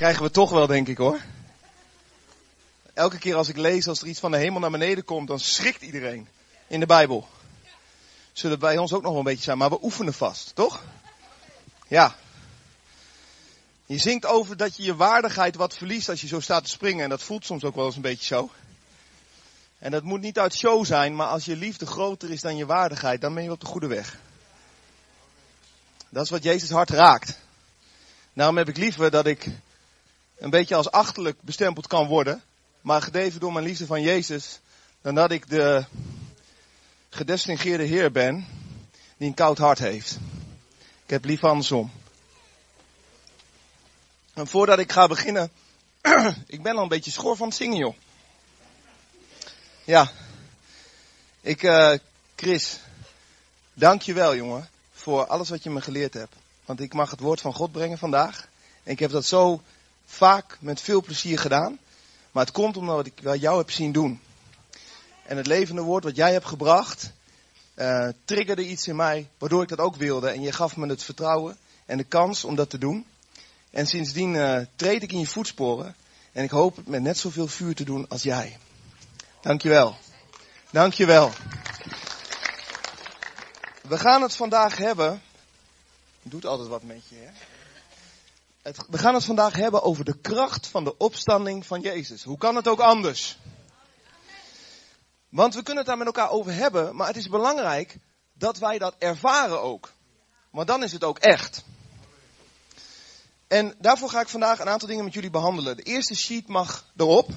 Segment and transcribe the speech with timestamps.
[0.00, 1.20] Krijgen we toch wel, denk ik hoor.
[2.94, 5.40] Elke keer als ik lees als er iets van de hemel naar beneden komt, dan
[5.40, 6.28] schrikt iedereen
[6.66, 7.28] in de Bijbel.
[8.32, 10.82] Zullen bij ons ook nog wel een beetje zijn, maar we oefenen vast, toch?
[11.88, 12.16] Ja.
[13.86, 17.04] Je zingt over dat je je waardigheid wat verliest als je zo staat te springen.
[17.04, 18.50] En dat voelt soms ook wel eens een beetje zo.
[19.78, 22.66] En dat moet niet uit show zijn, maar als je liefde groter is dan je
[22.66, 24.16] waardigheid, dan ben je op de goede weg.
[26.08, 27.38] Dat is wat Jezus hart raakt.
[28.32, 29.48] Daarom heb ik liever dat ik
[30.40, 32.42] een beetje als achterlijk bestempeld kan worden,
[32.80, 34.60] maar gedreven door mijn liefde van Jezus,
[35.00, 35.84] dan dat ik de
[37.08, 38.46] gedistingeerde Heer ben
[39.16, 40.18] die een koud hart heeft.
[41.04, 41.92] Ik heb liever andersom.
[44.34, 45.50] En voordat ik ga beginnen,
[46.46, 47.94] ik ben al een beetje schor van het zingen, joh.
[49.84, 50.10] Ja,
[51.40, 51.94] ik, uh,
[52.36, 52.80] Chris,
[53.74, 56.34] dank je wel, jongen, voor alles wat je me geleerd hebt.
[56.64, 58.48] Want ik mag het woord van God brengen vandaag.
[58.82, 59.62] En ik heb dat zo
[60.10, 61.78] vaak met veel plezier gedaan.
[62.32, 64.20] Maar het komt omdat ik wel jou heb zien doen.
[65.26, 67.12] En het levende woord wat jij hebt gebracht,
[67.76, 70.28] uh, triggerde iets in mij, waardoor ik dat ook wilde.
[70.28, 73.06] En je gaf me het vertrouwen en de kans om dat te doen.
[73.70, 75.94] En sindsdien uh, treed ik in je voetsporen.
[76.32, 78.58] En ik hoop het met net zoveel vuur te doen als jij.
[79.40, 79.96] Dankjewel.
[80.70, 81.30] Dankjewel.
[83.82, 85.22] We gaan het vandaag hebben.
[86.22, 87.49] Doet altijd wat met je, hè?
[88.62, 92.22] We gaan het vandaag hebben over de kracht van de opstanding van Jezus.
[92.22, 93.38] Hoe kan het ook anders?
[95.28, 97.96] Want we kunnen het daar met elkaar over hebben, maar het is belangrijk
[98.32, 99.92] dat wij dat ervaren ook.
[100.50, 101.64] Want dan is het ook echt.
[103.46, 105.76] En daarvoor ga ik vandaag een aantal dingen met jullie behandelen.
[105.76, 107.30] De eerste sheet mag erop.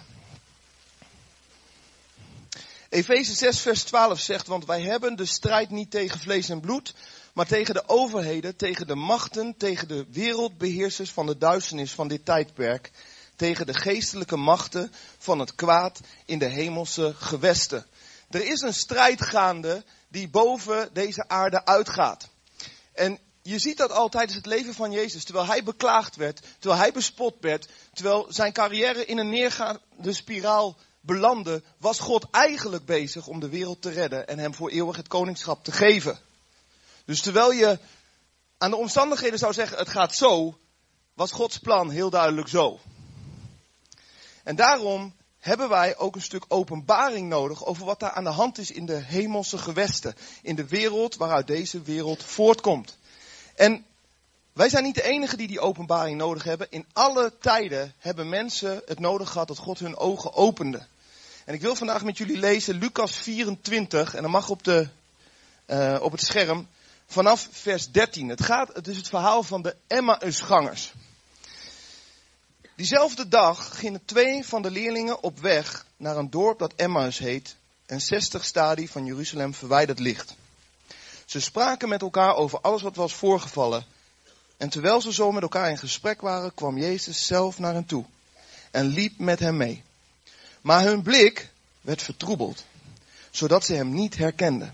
[2.90, 6.94] Efeze 6, vers 12 zegt, want wij hebben de strijd niet tegen vlees en bloed,
[7.34, 12.26] maar tegen de overheden, tegen de machten, tegen de wereldbeheersers van de duisternis van dit
[12.26, 12.92] tijdperk,
[13.36, 17.86] tegen de geestelijke machten van het kwaad in de hemelse gewesten.
[18.30, 22.30] Er is een strijd gaande die boven deze aarde uitgaat.
[22.94, 26.82] En je ziet dat al tijdens het leven van Jezus, terwijl hij beklaagd werd, terwijl
[26.82, 29.80] hij bespot werd, terwijl zijn carrière in een neergaande
[30.14, 34.96] spiraal belandde, was God eigenlijk bezig om de wereld te redden en hem voor eeuwig
[34.96, 36.20] het koningschap te geven.
[37.06, 37.80] Dus terwijl je
[38.58, 40.58] aan de omstandigheden zou zeggen, het gaat zo,
[41.14, 42.80] was Gods plan heel duidelijk zo.
[44.44, 48.58] En daarom hebben wij ook een stuk openbaring nodig over wat daar aan de hand
[48.58, 50.16] is in de hemelse gewesten.
[50.42, 52.98] In de wereld waaruit deze wereld voortkomt.
[53.56, 53.86] En
[54.54, 56.68] wij zijn niet de enigen die die openbaring nodig hebben.
[56.70, 60.86] In alle tijden hebben mensen het nodig gehad dat God hun ogen opende.
[61.46, 64.88] En ik wil vandaag met jullie lezen Lucas 24 en dan mag op, de,
[65.68, 66.68] uh, op het scherm
[67.08, 68.30] vanaf vers 13.
[68.30, 70.94] Het, gaat, het is het verhaal van de Emmausgangers.
[72.76, 77.56] Diezelfde dag gingen twee van de leerlingen op weg naar een dorp dat Emmaus heet
[77.86, 80.36] en 60 stadie van Jeruzalem verwijderd ligt.
[81.26, 83.86] Ze spraken met elkaar over alles wat was voorgevallen.
[84.58, 88.06] En terwijl ze zo met elkaar in gesprek waren, kwam Jezus zelf naar hen toe
[88.72, 89.84] en liep met hen mee.
[90.62, 91.50] Maar hun blik
[91.82, 92.64] werd vertroebeld,
[93.32, 94.74] zodat ze hem niet herkenden.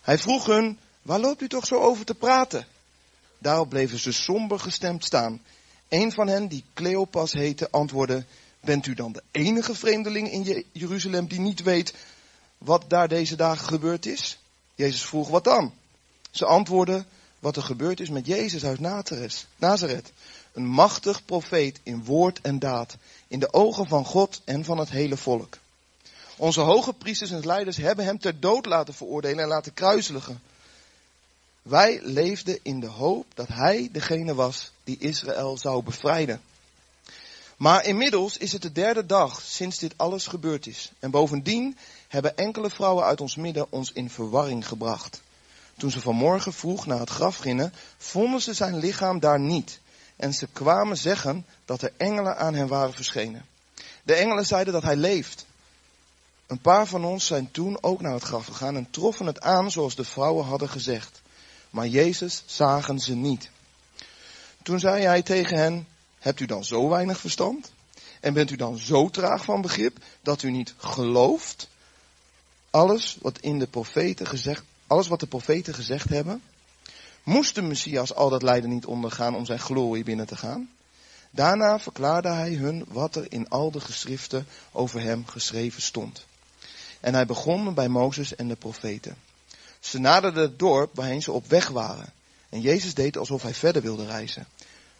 [0.00, 2.66] Hij vroeg hun, waar loopt u toch zo over te praten?
[3.38, 5.42] Daarop bleven ze somber gestemd staan.
[5.88, 8.24] Een van hen, die Cleopas heette, antwoordde,
[8.60, 11.94] bent u dan de enige vreemdeling in Jeruzalem die niet weet
[12.58, 14.38] wat daar deze dagen gebeurd is?
[14.74, 15.72] Jezus vroeg, wat dan?
[16.30, 17.06] Ze antwoordden,
[17.38, 18.80] wat er gebeurd is met Jezus uit
[19.56, 20.12] Nazareth.
[20.52, 22.96] Een machtig profeet in woord en daad,
[23.28, 25.58] in de ogen van God en van het hele volk.
[26.36, 30.40] Onze hoge priesters en leiders hebben hem ter dood laten veroordelen en laten kruiseligen.
[31.62, 36.40] Wij leefden in de hoop dat hij degene was die Israël zou bevrijden.
[37.56, 40.92] Maar inmiddels is het de derde dag sinds dit alles gebeurd is.
[40.98, 41.76] En bovendien
[42.08, 45.22] hebben enkele vrouwen uit ons midden ons in verwarring gebracht.
[45.76, 49.80] Toen ze vanmorgen vroeg naar het graf gingen, vonden ze zijn lichaam daar niet.
[50.16, 53.46] En ze kwamen zeggen dat er engelen aan hem waren verschenen.
[54.02, 55.46] De engelen zeiden dat hij leeft.
[56.46, 59.70] Een paar van ons zijn toen ook naar het graf gegaan en troffen het aan
[59.70, 61.20] zoals de vrouwen hadden gezegd.
[61.70, 63.50] Maar Jezus zagen ze niet.
[64.62, 65.86] Toen zei hij tegen hen,
[66.18, 67.72] hebt u dan zo weinig verstand?
[68.20, 71.68] En bent u dan zo traag van begrip dat u niet gelooft
[72.70, 76.42] alles wat in de profeten gezegd, alles wat de profeten gezegd hebben?
[77.22, 80.70] Moest de Messias al dat lijden niet ondergaan om zijn glorie binnen te gaan?
[81.30, 86.26] Daarna verklaarde hij hun wat er in al de geschriften over hem geschreven stond.
[87.00, 89.16] En hij begon bij Mozes en de profeten.
[89.80, 92.12] Ze naderden het dorp waarheen ze op weg waren.
[92.48, 94.46] En Jezus deed alsof hij verder wilde reizen.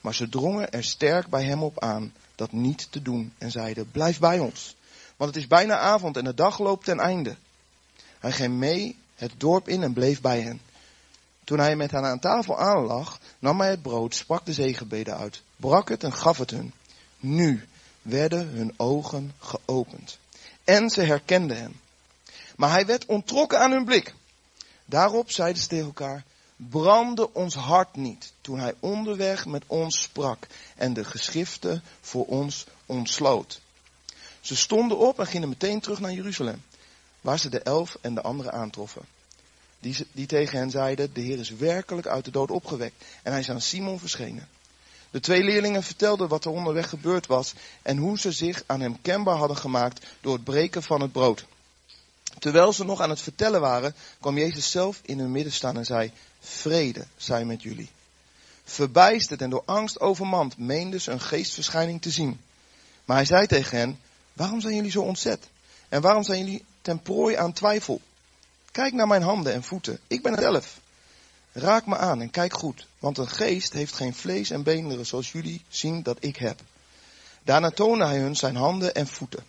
[0.00, 3.90] Maar ze drongen er sterk bij hem op aan dat niet te doen en zeiden,
[3.90, 4.76] blijf bij ons.
[5.16, 7.36] Want het is bijna avond en de dag loopt ten einde.
[8.18, 10.60] Hij ging mee het dorp in en bleef bij hen.
[11.44, 15.42] Toen hij met hen aan tafel aanlag, nam hij het brood, sprak de zegenbeden uit,
[15.56, 16.72] brak het en gaf het hun.
[17.18, 17.68] Nu
[18.02, 20.18] werden hun ogen geopend.
[20.64, 21.80] En ze herkenden hem.
[22.56, 24.14] Maar hij werd ontrokken aan hun blik.
[24.90, 26.24] Daarop zeiden ze tegen elkaar,
[26.56, 30.46] brandde ons hart niet toen hij onderweg met ons sprak
[30.76, 33.60] en de geschriften voor ons ontsloot.
[34.40, 36.62] Ze stonden op en gingen meteen terug naar Jeruzalem,
[37.20, 39.02] waar ze de elf en de anderen aantroffen.
[39.80, 43.40] Die, die tegen hen zeiden, de Heer is werkelijk uit de dood opgewekt en hij
[43.40, 44.48] is aan Simon verschenen.
[45.10, 49.00] De twee leerlingen vertelden wat er onderweg gebeurd was en hoe ze zich aan hem
[49.02, 51.44] kenbaar hadden gemaakt door het breken van het brood.
[52.40, 55.84] Terwijl ze nog aan het vertellen waren, kwam Jezus zelf in hun midden staan en
[55.84, 57.90] zei, vrede zij met jullie.
[58.64, 62.40] Verbijsterd en door angst overmand meenden ze een geestverschijning te zien.
[63.04, 63.98] Maar hij zei tegen hen,
[64.32, 65.48] waarom zijn jullie zo ontzet?
[65.88, 68.00] En waarom zijn jullie ten prooi aan twijfel?
[68.72, 70.78] Kijk naar mijn handen en voeten, ik ben het zelf.
[71.52, 75.32] Raak me aan en kijk goed, want een geest heeft geen vlees en beenderen zoals
[75.32, 76.60] jullie zien dat ik heb.
[77.42, 79.44] Daarna toonde hij hun zijn handen en voeten.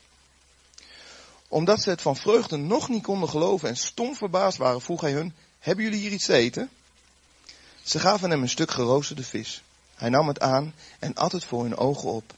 [1.51, 5.12] Omdat ze het van vreugde nog niet konden geloven en stom verbaasd waren, vroeg hij
[5.12, 6.69] hun, hebben jullie hier iets te eten?
[7.83, 9.63] Ze gaven hem een stuk geroosterde vis.
[9.95, 12.33] Hij nam het aan en at het voor hun ogen op.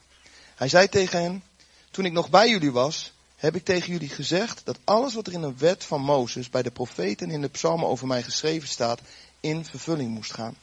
[0.54, 1.42] Hij zei tegen hen,
[1.90, 5.32] toen ik nog bij jullie was, heb ik tegen jullie gezegd dat alles wat er
[5.32, 8.68] in de wet van Mozes, bij de profeten en in de psalmen over mij geschreven
[8.68, 9.00] staat,
[9.40, 10.56] in vervulling moest gaan.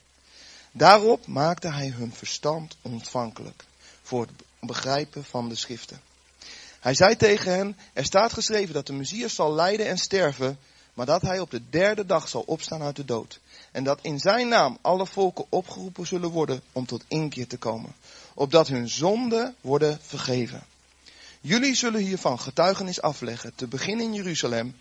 [0.72, 3.64] Daarop maakte hij hun verstand ontvankelijk
[4.02, 6.02] voor het begrijpen van de schriften.
[6.82, 10.60] Hij zei tegen hen, er staat geschreven dat de Messias zal lijden en sterven,
[10.94, 13.40] maar dat hij op de derde dag zal opstaan uit de dood.
[13.72, 17.96] En dat in zijn naam alle volken opgeroepen zullen worden om tot inkeer te komen,
[18.34, 20.64] opdat hun zonden worden vergeven.
[21.42, 24.76] Jullie zullen hiervan getuigenis afleggen, te beginnen in Jeruzalem.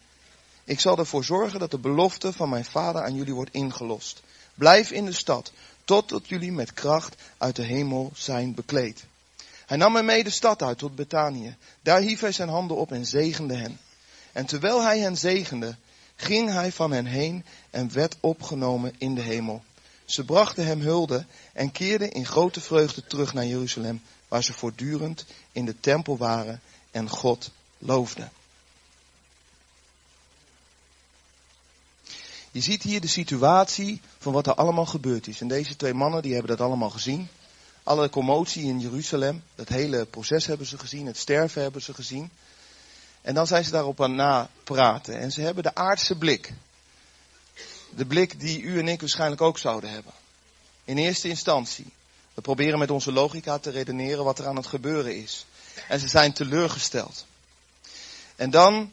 [0.64, 4.23] Ik zal ervoor zorgen dat de belofte van mijn vader aan jullie wordt ingelost.
[4.55, 5.53] Blijf in de stad,
[5.85, 9.05] totdat jullie met kracht uit de hemel zijn bekleed.
[9.70, 11.56] Hij nam hen mee de stad uit tot Betanië.
[11.82, 13.78] Daar hief hij zijn handen op en zegende hen.
[14.32, 15.76] En terwijl hij hen zegende,
[16.17, 19.62] ging hij van hen heen en werd opgenomen in de hemel.
[20.05, 25.25] Ze brachten hem hulde en keerden in grote vreugde terug naar Jeruzalem, waar ze voortdurend
[25.52, 28.32] in de tempel waren en God loofden.
[32.50, 35.40] Je ziet hier de situatie van wat er allemaal gebeurd is.
[35.40, 37.28] En deze twee mannen die hebben dat allemaal gezien.
[37.82, 42.31] Alle commotie in Jeruzalem, dat hele proces hebben ze gezien, het sterven hebben ze gezien.
[43.23, 45.19] En dan zijn ze daarop aan napraten.
[45.19, 46.53] En ze hebben de aardse blik.
[47.97, 50.12] De blik die u en ik waarschijnlijk ook zouden hebben.
[50.85, 51.93] In eerste instantie.
[52.35, 55.47] We proberen met onze logica te redeneren wat er aan het gebeuren is.
[55.88, 57.27] En ze zijn teleurgesteld.
[58.37, 58.93] En dan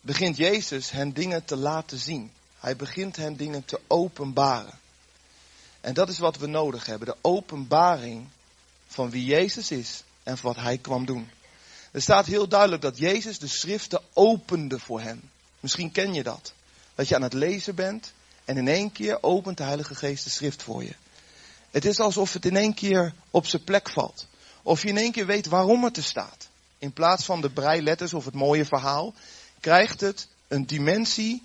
[0.00, 2.32] begint Jezus hen dingen te laten zien.
[2.58, 4.78] Hij begint hen dingen te openbaren.
[5.80, 7.08] En dat is wat we nodig hebben.
[7.08, 8.28] De openbaring
[8.86, 11.30] van wie Jezus is en wat hij kwam doen.
[11.90, 15.30] Er staat heel duidelijk dat Jezus de schriften opende voor hen.
[15.60, 16.52] Misschien ken je dat.
[16.94, 18.12] Dat je aan het lezen bent
[18.44, 20.94] en in één keer opent de Heilige Geest de schrift voor je.
[21.70, 24.26] Het is alsof het in één keer op zijn plek valt.
[24.62, 26.48] Of je in één keer weet waarom het er staat.
[26.78, 29.14] In plaats van de breiletters of het mooie verhaal,
[29.60, 31.42] krijgt het een dimensie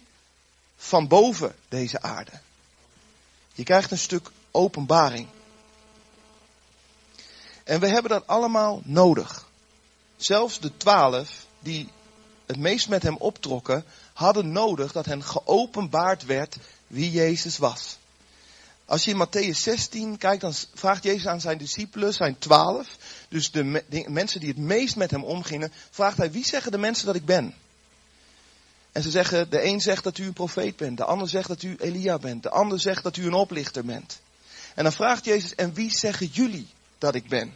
[0.76, 2.32] van boven deze aarde.
[3.56, 5.28] Je krijgt een stuk openbaring.
[7.64, 9.48] En we hebben dat allemaal nodig.
[10.18, 11.90] Zelfs de twaalf die
[12.46, 16.58] het meest met hem optrokken, hadden nodig dat hen geopenbaard werd
[16.88, 17.98] wie Jezus was.
[18.86, 22.88] Als je in Matthäus 16 kijkt, dan vraagt Jezus aan zijn discipelen, zijn twaalf,
[23.30, 26.78] dus de, de, mensen die het meest met hem omgingen, vraagt hij, wie zeggen de
[26.78, 27.54] mensen dat ik ben?
[28.96, 31.64] En ze zeggen, de een zegt dat u een profeet bent, de ander zegt dat
[31.64, 34.20] u Elia bent, de ander zegt dat u een oplichter bent.
[34.76, 37.54] En dan vraagt Jezus, en wie zeggen jullie dat ik ben?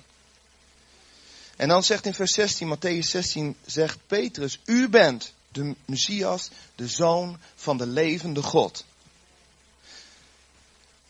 [1.55, 6.87] En dan zegt in vers 16, Matthäus 16, zegt Petrus, u bent de Messias, de
[6.87, 8.85] zoon van de levende God.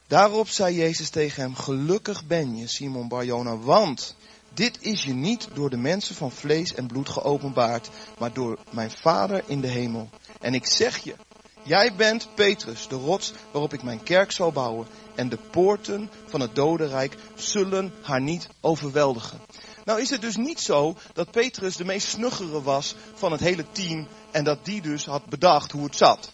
[0.07, 4.15] Daarop zei Jezus tegen hem, gelukkig ben je, Simon Barjona, want
[4.53, 8.91] dit is je niet door de mensen van vlees en bloed geopenbaard, maar door mijn
[8.91, 10.09] Vader in de hemel.
[10.41, 11.15] En ik zeg je,
[11.63, 16.39] jij bent Petrus, de rots waarop ik mijn kerk zal bouwen, en de poorten van
[16.39, 19.39] het dodenrijk zullen haar niet overweldigen.
[19.85, 23.65] Nou is het dus niet zo dat Petrus de meest snuggere was van het hele
[23.71, 26.29] team en dat die dus had bedacht hoe het zat.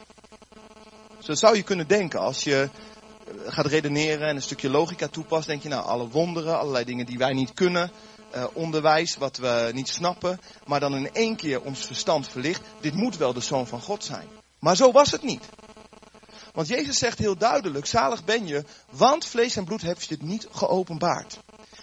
[1.20, 2.70] Zo zou je kunnen denken als je
[3.46, 7.18] gaat redeneren en een stukje logica toepast, denk je nou alle wonderen, allerlei dingen die
[7.18, 7.92] wij niet kunnen,
[8.36, 12.94] uh, onderwijs wat we niet snappen, maar dan in één keer ons verstand verlicht, dit
[12.94, 14.28] moet wel de zoon van God zijn.
[14.60, 15.44] Maar zo was het niet.
[16.54, 20.22] Want Jezus zegt heel duidelijk, zalig ben je, want vlees en bloed heeft je dit
[20.22, 21.40] niet geopenbaard.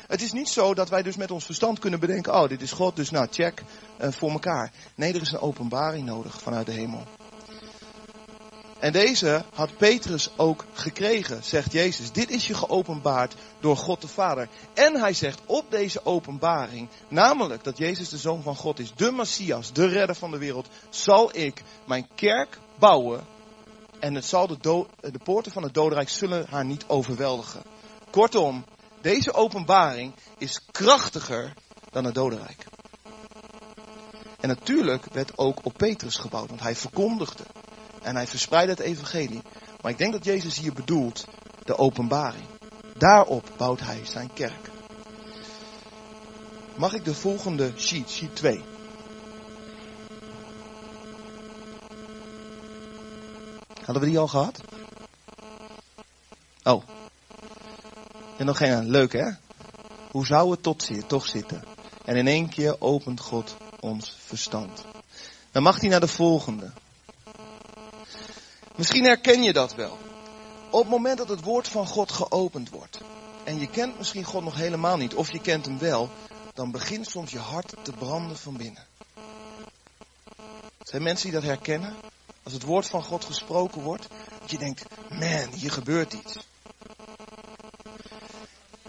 [0.07, 2.73] Het is niet zo dat wij dus met ons verstand kunnen bedenken, oh dit is
[2.73, 3.63] God, dus nou check,
[4.01, 4.73] uh, voor elkaar.
[4.95, 7.07] Nee, er is een openbaring nodig vanuit de hemel.
[8.83, 12.13] En deze had Petrus ook gekregen, zegt Jezus.
[12.13, 14.49] Dit is je geopenbaard door God de Vader.
[14.75, 19.13] En hij zegt op deze openbaring, namelijk dat Jezus de Zoon van God is, de
[19.13, 23.27] Messias, de redder van de wereld, zal ik mijn kerk bouwen.
[23.99, 27.63] En het zal de, de poorten van het dodenrijk zullen haar niet overweldigen.
[28.11, 28.65] Kortom,
[29.01, 31.53] deze openbaring is krachtiger
[31.91, 32.65] dan het dodenrijk.
[34.41, 37.45] En natuurlijk werd ook op Petrus gebouwd, want hij verkondigde.
[38.03, 39.43] En hij verspreidde het evangelie.
[39.81, 41.25] Maar ik denk dat Jezus hier bedoelt
[41.65, 42.45] de openbaring.
[42.99, 44.71] Daarop bouwt hij zijn kerk.
[46.77, 48.65] Mag ik de volgende sheet, sheet 2.
[53.85, 54.61] Hadden we die al gehad?
[56.63, 56.83] Oh.
[58.39, 59.31] En nog geen leuk hè?
[60.11, 61.65] Hoe zou het tot toch zitten?
[62.05, 64.85] En in één keer opent God ons verstand.
[65.51, 66.73] Dan mag hij naar de volgende.
[68.77, 69.99] Misschien herken je dat wel.
[70.71, 73.01] Op het moment dat het woord van God geopend wordt.
[73.45, 75.15] En je kent misschien God nog helemaal niet.
[75.15, 76.11] Of je kent hem wel.
[76.55, 78.87] Dan begint soms je hart te branden van binnen.
[80.83, 81.95] Zijn mensen die dat herkennen?
[82.43, 84.09] Als het woord van God gesproken wordt.
[84.41, 86.37] Dat je denkt, man, hier gebeurt iets.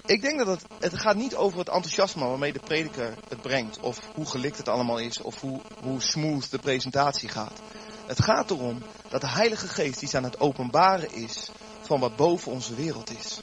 [0.06, 3.80] Ik denk dat het, het gaat niet over het enthousiasme waarmee de prediker het brengt.
[3.80, 5.22] Of hoe gelikt het allemaal is.
[5.22, 7.62] Of hoe, hoe smooth de presentatie gaat.
[8.13, 11.50] Het gaat erom dat de Heilige Geest iets aan het openbaren is
[11.82, 13.39] van wat boven onze wereld is.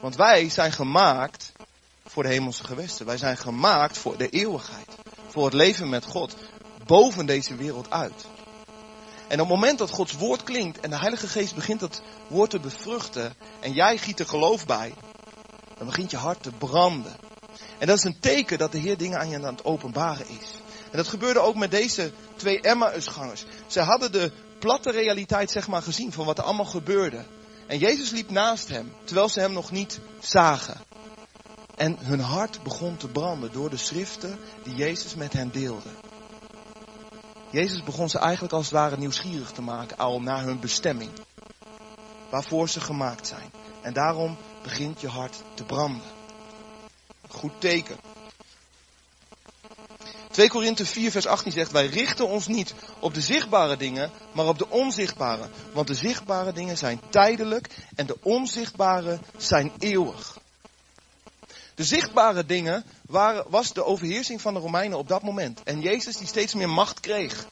[0.00, 1.52] Want wij zijn gemaakt
[2.06, 3.06] voor de hemelse gewesten.
[3.06, 4.88] Wij zijn gemaakt voor de eeuwigheid.
[5.28, 6.36] Voor het leven met God
[6.86, 8.26] boven deze wereld uit.
[9.28, 12.50] En op het moment dat Gods woord klinkt en de Heilige Geest begint dat woord
[12.50, 14.94] te bevruchten en jij giet er geloof bij,
[15.78, 17.16] dan begint je hart te branden.
[17.78, 20.59] En dat is een teken dat de Heer dingen aan je aan het openbaren is.
[20.90, 23.44] En dat gebeurde ook met deze twee Emmausgangers.
[23.66, 27.24] Ze hadden de platte realiteit zeg maar gezien van wat er allemaal gebeurde.
[27.66, 30.80] En Jezus liep naast hem, terwijl ze hem nog niet zagen.
[31.76, 35.88] En hun hart begon te branden door de schriften die Jezus met hen deelde.
[37.50, 41.10] Jezus begon ze eigenlijk als het ware nieuwsgierig te maken al naar hun bestemming.
[42.30, 43.50] Waarvoor ze gemaakt zijn.
[43.82, 46.06] En daarom begint je hart te branden.
[47.28, 47.96] Goed teken.
[50.30, 54.46] 2 Korinthe 4 vers 18 zegt, wij richten ons niet op de zichtbare dingen, maar
[54.46, 55.48] op de onzichtbare.
[55.72, 60.38] Want de zichtbare dingen zijn tijdelijk en de onzichtbare zijn eeuwig.
[61.74, 65.62] De zichtbare dingen waren, was de overheersing van de Romeinen op dat moment.
[65.62, 67.46] En Jezus die steeds meer macht kreeg.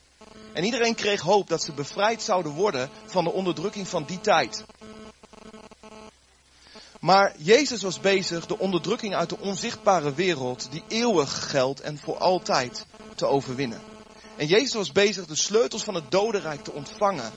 [0.53, 4.65] En iedereen kreeg hoop dat ze bevrijd zouden worden van de onderdrukking van die tijd.
[7.00, 12.17] Maar Jezus was bezig de onderdrukking uit de onzichtbare wereld, die eeuwig geldt en voor
[12.17, 13.81] altijd, te overwinnen.
[14.37, 17.33] En Jezus was bezig de sleutels van het dodenrijk te ontvangen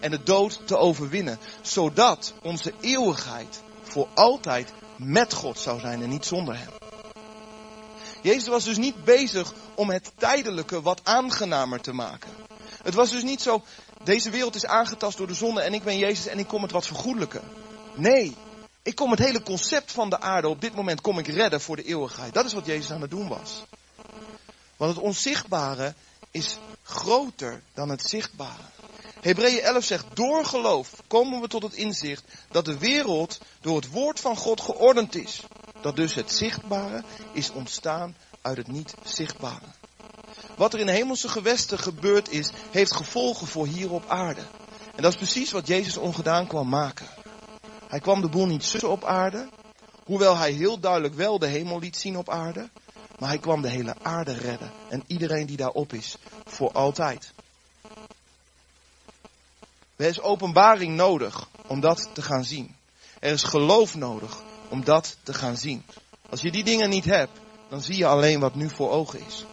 [0.00, 6.08] en de dood te overwinnen, zodat onze eeuwigheid voor altijd met God zou zijn en
[6.08, 6.70] niet zonder Hem.
[8.22, 12.30] Jezus was dus niet bezig om het tijdelijke wat aangenamer te maken.
[12.82, 13.62] Het was dus niet zo,
[14.04, 16.72] deze wereld is aangetast door de zonde en ik ben Jezus en ik kom het
[16.72, 17.42] wat vergoedelijken.
[17.94, 18.36] Nee,
[18.82, 21.76] ik kom het hele concept van de aarde op dit moment kom ik redden voor
[21.76, 22.34] de eeuwigheid.
[22.34, 23.62] Dat is wat Jezus aan het doen was.
[24.76, 25.94] Want het onzichtbare
[26.30, 28.62] is groter dan het zichtbare.
[29.20, 33.90] Hebreeën 11 zegt, door geloof komen we tot het inzicht dat de wereld door het
[33.90, 35.42] woord van God geordend is.
[35.80, 39.66] Dat dus het zichtbare is ontstaan uit het niet zichtbare.
[40.56, 44.42] Wat er in hemelse gewesten gebeurd is, heeft gevolgen voor hier op aarde.
[44.94, 47.06] En dat is precies wat Jezus ongedaan kwam maken.
[47.92, 49.48] Hij kwam de boel niet sussen op aarde,
[50.04, 52.68] hoewel hij heel duidelijk wel de hemel liet zien op aarde.
[53.18, 57.32] Maar hij kwam de hele aarde redden en iedereen die daarop is, voor altijd.
[59.96, 62.76] Er is openbaring nodig om dat te gaan zien.
[63.20, 65.84] Er is geloof nodig om dat te gaan zien.
[66.30, 69.44] Als je die dingen niet hebt, dan zie je alleen wat nu voor ogen is.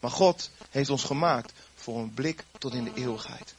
[0.00, 3.54] Maar God heeft ons gemaakt voor een blik tot in de eeuwigheid.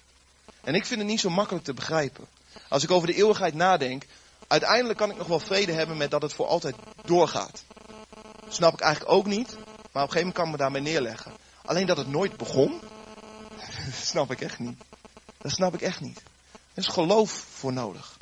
[0.61, 2.27] En ik vind het niet zo makkelijk te begrijpen.
[2.69, 4.05] Als ik over de eeuwigheid nadenk,
[4.47, 7.63] uiteindelijk kan ik nog wel vrede hebben met dat het voor altijd doorgaat.
[8.43, 10.81] Dat snap ik eigenlijk ook niet, maar op een gegeven moment kan ik me daarmee
[10.81, 11.31] neerleggen.
[11.65, 12.81] Alleen dat het nooit begon,
[14.11, 14.81] snap ik echt niet.
[15.37, 16.23] Dat snap ik echt niet.
[16.51, 18.17] Er is geloof voor nodig.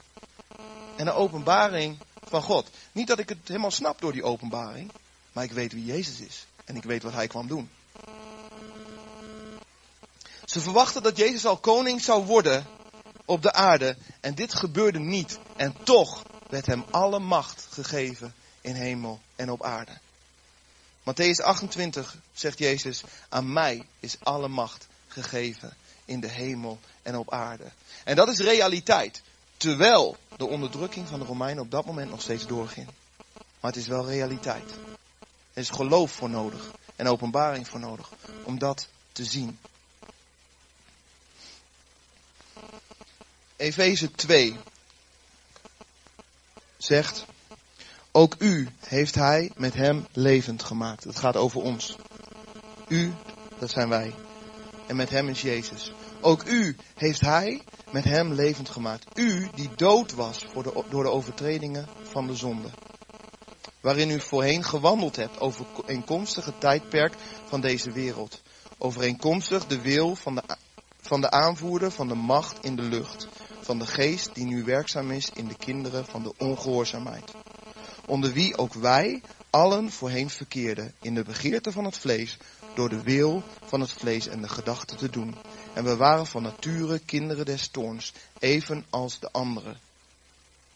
[0.95, 1.97] En een openbaring
[2.27, 2.69] van God.
[2.91, 4.91] Niet dat ik het helemaal snap door die openbaring,
[5.31, 6.45] maar ik weet wie Jezus is.
[6.65, 7.69] En ik weet wat hij kwam doen.
[10.45, 12.65] Ze verwachten dat Jezus al koning zou worden
[13.31, 13.95] op de aarde.
[14.19, 15.39] En dit gebeurde niet.
[15.55, 19.91] En toch werd hem alle macht gegeven in hemel en op aarde.
[21.01, 25.73] Matthäus 28 zegt Jezus, aan mij is alle macht gegeven
[26.05, 27.71] in de hemel en op aarde.
[28.03, 29.21] En dat is realiteit.
[29.57, 32.87] Terwijl de onderdrukking van de Romeinen op dat moment nog steeds doorging.
[33.59, 34.71] Maar het is wel realiteit.
[35.53, 38.09] Er is geloof voor nodig en openbaring voor nodig
[38.43, 39.59] om dat te zien.
[43.61, 44.57] Efeze 2
[46.77, 47.25] zegt,
[48.11, 51.03] ook u heeft hij met hem levend gemaakt.
[51.03, 51.95] Het gaat over ons.
[52.87, 53.13] U,
[53.59, 54.13] dat zijn wij.
[54.87, 55.91] En met hem is Jezus.
[56.21, 59.19] Ook u heeft hij met hem levend gemaakt.
[59.19, 62.69] U die dood was de, door de overtredingen van de zonde.
[63.81, 67.13] Waarin u voorheen gewandeld hebt over eenkomstige tijdperk
[67.45, 68.41] van deze wereld.
[68.77, 70.43] Overeenkomstig de wil van de,
[71.01, 73.27] van de aanvoerder van de macht in de lucht.
[73.71, 77.31] Van de geest die nu werkzaam is in de kinderen van de ongehoorzaamheid
[78.05, 82.37] onder wie ook wij allen voorheen verkeerden in de begeerte van het vlees,
[82.73, 85.35] door de wil van het vlees en de gedachten te doen.
[85.73, 89.79] En we waren van nature kinderen des toorns, even als de anderen.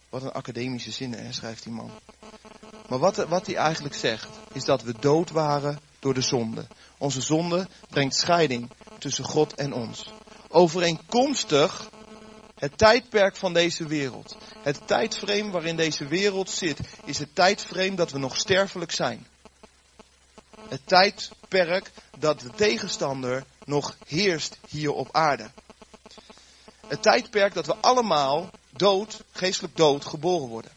[0.10, 1.92] Wat een academische zinnen, schrijft die man.
[2.90, 6.68] Maar wat, wat hij eigenlijk zegt, is dat we dood waren door de zonde.
[6.98, 10.12] Onze zonde brengt scheiding tussen God en ons.
[10.50, 11.90] Overeenkomstig
[12.66, 14.38] het tijdperk van deze wereld.
[14.64, 19.28] Het tijdframe waarin deze wereld zit, is het tijdframe dat we nog sterfelijk zijn.
[20.70, 25.50] Het tijdperk dat de tegenstander nog heerst hier op aarde.
[26.88, 30.72] Het tijdperk dat we allemaal dood, geestelijk dood, geboren worden.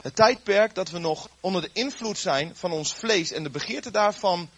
[0.00, 3.90] Het tijdperk dat we nog onder de invloed zijn van ons vlees en de begeerte
[3.90, 4.48] daarvan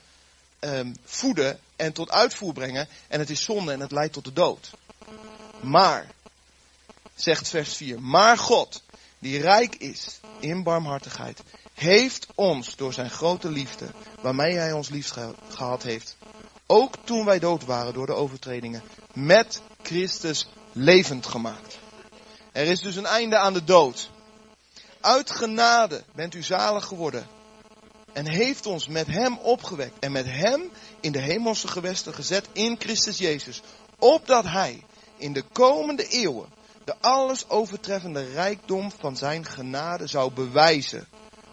[0.60, 2.88] um, voeden en tot uitvoer brengen.
[3.08, 4.70] En het is zonde en het leidt tot de dood.
[5.60, 6.06] Maar,
[7.14, 8.82] zegt vers 4, maar God,
[9.18, 11.42] die rijk is in barmhartigheid,
[11.74, 13.86] heeft ons door zijn grote liefde,
[14.20, 15.14] waarmee hij ons lief
[15.48, 16.16] gehad heeft,
[16.66, 21.78] ook toen wij dood waren door de overtredingen, met Christus levend gemaakt.
[22.52, 24.10] Er is dus een einde aan de dood.
[25.00, 27.26] Uit genade bent u zalig geworden.
[28.12, 32.76] En heeft ons met hem opgewekt en met hem in de hemelse gewesten gezet in
[32.78, 33.62] Christus Jezus.
[33.98, 34.84] Opdat hij
[35.18, 36.48] in de komende eeuwen
[36.84, 41.06] de alles overtreffende rijkdom van zijn genade zou bewijzen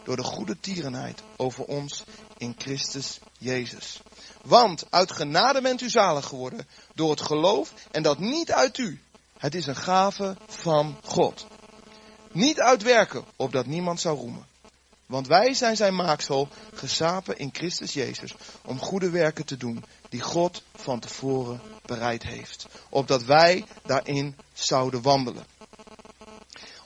[0.04, 2.04] door de goede tierenheid over ons
[2.38, 4.02] in Christus Jezus.
[4.44, 9.00] Want uit genade bent u zalig geworden door het geloof en dat niet uit u.
[9.38, 11.48] Het is een gave van God.
[12.32, 14.46] Niet uit werken, opdat niemand zou roemen.
[15.06, 19.84] Want wij zijn zijn maaksel, gesapen in Christus Jezus, om goede werken te doen,
[20.16, 22.68] die God van tevoren bereid heeft.
[22.90, 25.46] Opdat wij daarin zouden wandelen.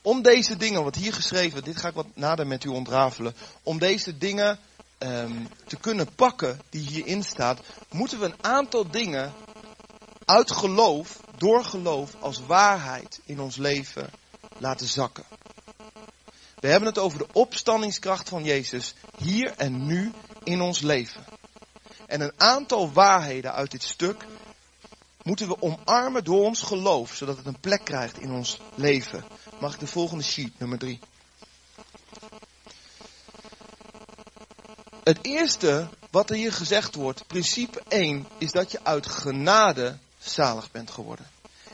[0.01, 3.35] Om deze dingen, wat hier geschreven, dit ga ik wat nader met u ontrafelen.
[3.63, 4.59] Om deze dingen
[4.99, 9.33] um, te kunnen pakken die hierin staat, moeten we een aantal dingen
[10.25, 14.09] uit geloof, door geloof, als waarheid in ons leven
[14.57, 15.23] laten zakken.
[16.59, 20.11] We hebben het over de opstandingskracht van Jezus hier en nu
[20.43, 21.38] in ons leven.
[22.09, 24.25] En een aantal waarheden uit dit stuk
[25.23, 29.23] moeten we omarmen door ons geloof, zodat het een plek krijgt in ons leven.
[29.59, 30.99] Mag ik de volgende sheet, nummer 3.
[35.03, 40.71] Het eerste wat er hier gezegd wordt, principe 1, is dat je uit genade zalig
[40.71, 41.27] bent geworden.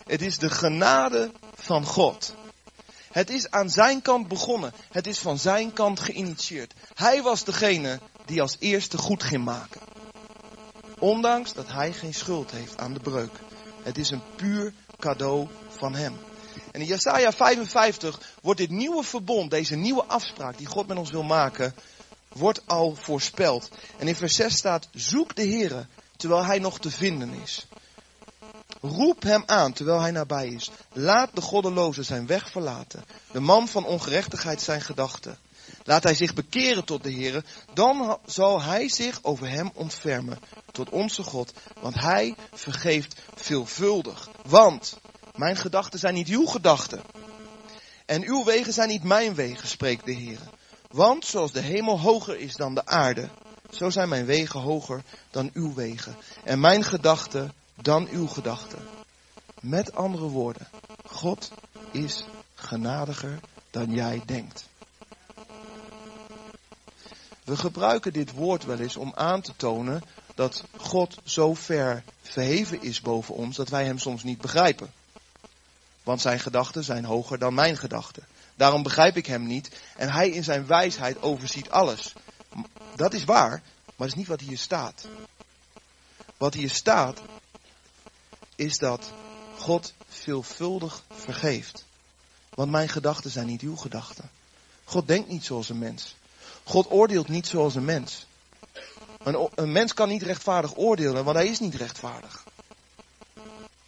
[0.06, 2.34] Het is de genade van God.
[3.12, 4.74] Het is aan zijn kant begonnen.
[4.92, 6.74] Het is van zijn kant geïnitieerd.
[6.94, 9.95] Hij was degene die als eerste goed ging maken.
[11.00, 13.40] Ondanks dat hij geen schuld heeft aan de breuk.
[13.84, 16.18] Het is een puur cadeau van hem.
[16.72, 21.12] En in Jesaja 55 wordt dit nieuwe verbond, deze nieuwe afspraak die God met ons
[21.12, 21.76] wil maken,
[22.28, 23.70] wordt al voorspeld.
[23.98, 25.86] En in vers 6 staat, zoek de Heere
[26.18, 27.68] terwijl hij nog te vinden is.
[28.82, 30.72] Roep hem aan terwijl hij nabij is.
[30.94, 33.04] Laat de goddeloze zijn weg verlaten.
[33.32, 35.38] De man van ongerechtigheid zijn gedachten.
[35.84, 40.40] Laat hij zich bekeren tot de Heer, dan zal hij zich over hem ontfermen
[40.72, 44.30] tot onze God, want hij vergeeft veelvuldig.
[44.46, 44.98] Want
[45.36, 47.02] mijn gedachten zijn niet uw gedachten.
[48.06, 50.40] En uw wegen zijn niet mijn wegen, spreekt de Heer.
[50.92, 53.30] Want zoals de hemel hoger is dan de aarde,
[53.70, 56.16] zo zijn mijn wegen hoger dan uw wegen.
[56.44, 58.80] En mijn gedachten dan uw gedachten.
[59.62, 60.68] Met andere woorden,
[61.06, 61.52] God
[61.92, 62.24] is
[62.56, 63.40] genadiger
[63.72, 64.68] dan jij denkt.
[67.46, 70.02] We gebruiken dit woord wel eens om aan te tonen
[70.36, 74.94] dat God zo ver verheven is boven ons dat wij hem soms niet begrijpen.
[76.04, 78.26] Want zijn gedachten zijn hoger dan mijn gedachten.
[78.56, 79.70] Daarom begrijp ik hem niet.
[79.96, 82.14] En hij in zijn wijsheid overziet alles.
[82.96, 83.50] Dat is waar,
[83.86, 85.08] maar dat is niet wat hier staat.
[86.38, 87.22] Wat hier staat,
[88.56, 89.12] is dat
[89.58, 91.86] God veelvuldig vergeeft.
[92.50, 94.30] Want mijn gedachten zijn niet uw gedachten.
[94.84, 96.16] God denkt niet zoals een mens.
[96.66, 98.26] God oordeelt niet zoals een mens.
[99.24, 102.44] Een, een, mens kan niet rechtvaardig oordelen, want hij is niet rechtvaardig.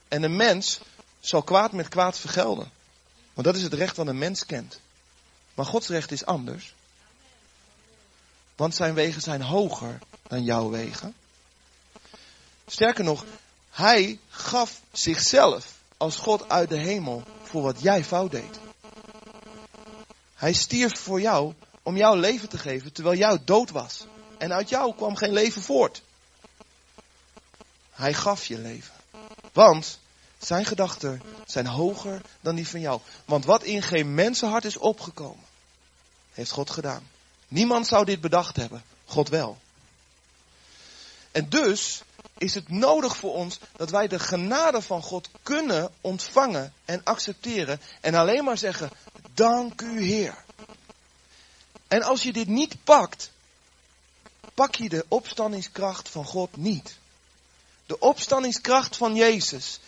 [0.07, 0.79] En een mens
[1.19, 2.71] zal kwaad met kwaad vergelden.
[3.33, 4.79] Want dat is het recht wat een mens kent.
[5.53, 6.73] Maar Gods recht is anders.
[8.55, 11.15] Want zijn wegen zijn hoger dan jouw wegen.
[12.67, 13.25] Sterker nog,
[13.69, 18.59] hij gaf zichzelf als God uit de hemel voor wat jij fout deed.
[20.35, 21.53] Hij stierf voor jou
[21.87, 24.05] om jouw leven te geven terwijl jou dood was.
[24.37, 26.01] En uit jou kwam geen leven voort.
[27.91, 28.93] Hij gaf je leven.
[29.53, 29.99] Want
[30.37, 33.01] zijn gedachten zijn hoger dan die van jou.
[33.25, 35.43] Want wat in geen mensenhart is opgekomen,
[36.33, 37.07] heeft God gedaan.
[37.47, 38.83] Niemand zou dit bedacht hebben.
[39.05, 39.57] God wel.
[41.31, 42.01] En dus
[42.37, 47.81] is het nodig voor ons dat wij de genade van God kunnen ontvangen en accepteren.
[48.01, 48.89] En alleen maar zeggen,
[49.33, 50.45] dank u Heer.
[51.87, 53.31] En als je dit niet pakt,
[54.53, 56.97] pak je de opstandingskracht van God niet.
[57.85, 59.79] De opstandingskracht van Jezus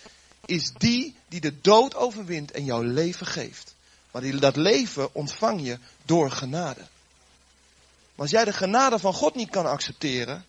[0.46, 3.74] is die die de dood overwint en jouw leven geeft.
[4.12, 6.80] Maar dat leven ontvang je door genade.
[6.80, 10.46] Maar als jij de genade van God niet kan accepteren,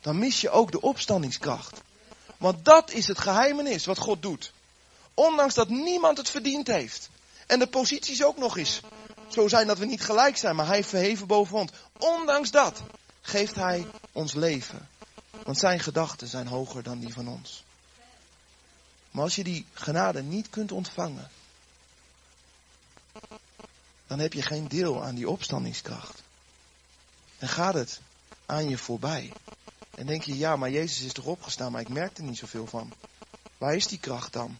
[0.00, 1.80] dan mis je ook de opstandingskracht.
[2.36, 4.52] Want dat is het geheimenis wat God doet.
[5.14, 7.08] Ondanks dat niemand het verdiend heeft.
[7.46, 8.80] En de posities ook nog eens
[9.34, 11.70] zo zijn dat we niet gelijk zijn, maar hij verheven boven ons.
[11.98, 12.82] Ondanks dat
[13.20, 14.88] geeft hij ons leven.
[15.42, 17.64] Want zijn gedachten zijn hoger dan die van ons.
[19.10, 21.30] Maar als je die genade niet kunt ontvangen,
[24.06, 26.22] dan heb je geen deel aan die opstandingskracht.
[27.38, 28.00] En gaat het
[28.46, 29.32] aan je voorbij.
[29.90, 32.66] En denk je, ja, maar Jezus is toch opgestaan, maar ik merk er niet zoveel
[32.66, 32.92] van.
[33.58, 34.56] Waar is die kracht dan?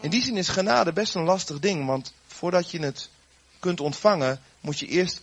[0.00, 3.08] In die zin is genade best een lastig ding, want voordat je het
[3.58, 5.20] kunt ontvangen, moet je eerst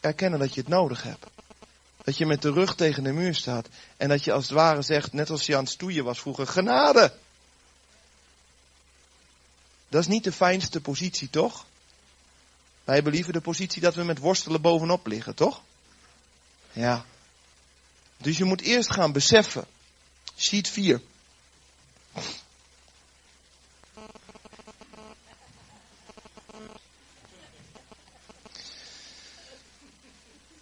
[0.00, 1.26] erkennen dat je het nodig hebt.
[2.04, 4.82] Dat je met de rug tegen de muur staat en dat je als het ware
[4.82, 7.12] zegt, net als je aan stoeien was vroeger, genade!
[9.88, 11.66] Dat is niet de fijnste positie, toch?
[12.84, 15.62] Wij hebben liever de positie dat we met worstelen bovenop liggen, toch?
[16.72, 17.04] Ja.
[18.16, 19.64] Dus je moet eerst gaan beseffen.
[20.36, 21.00] Sheet 4.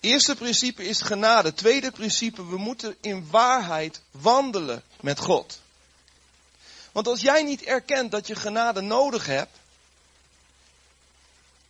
[0.03, 1.55] Eerste principe is genade.
[1.55, 5.61] Tweede principe, we moeten in waarheid wandelen met God.
[6.93, 9.59] Want als jij niet erkent dat je genade nodig hebt,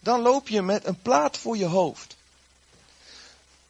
[0.01, 2.17] dan loop je met een plaat voor je hoofd.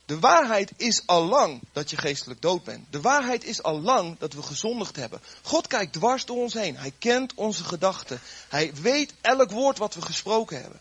[0.05, 2.87] De waarheid is al lang dat je geestelijk dood bent.
[2.91, 5.23] De waarheid is al lang dat we gezondigd hebben.
[5.43, 6.77] God kijkt dwars door ons heen.
[6.77, 8.21] Hij kent onze gedachten.
[8.49, 10.81] Hij weet elk woord wat we gesproken hebben.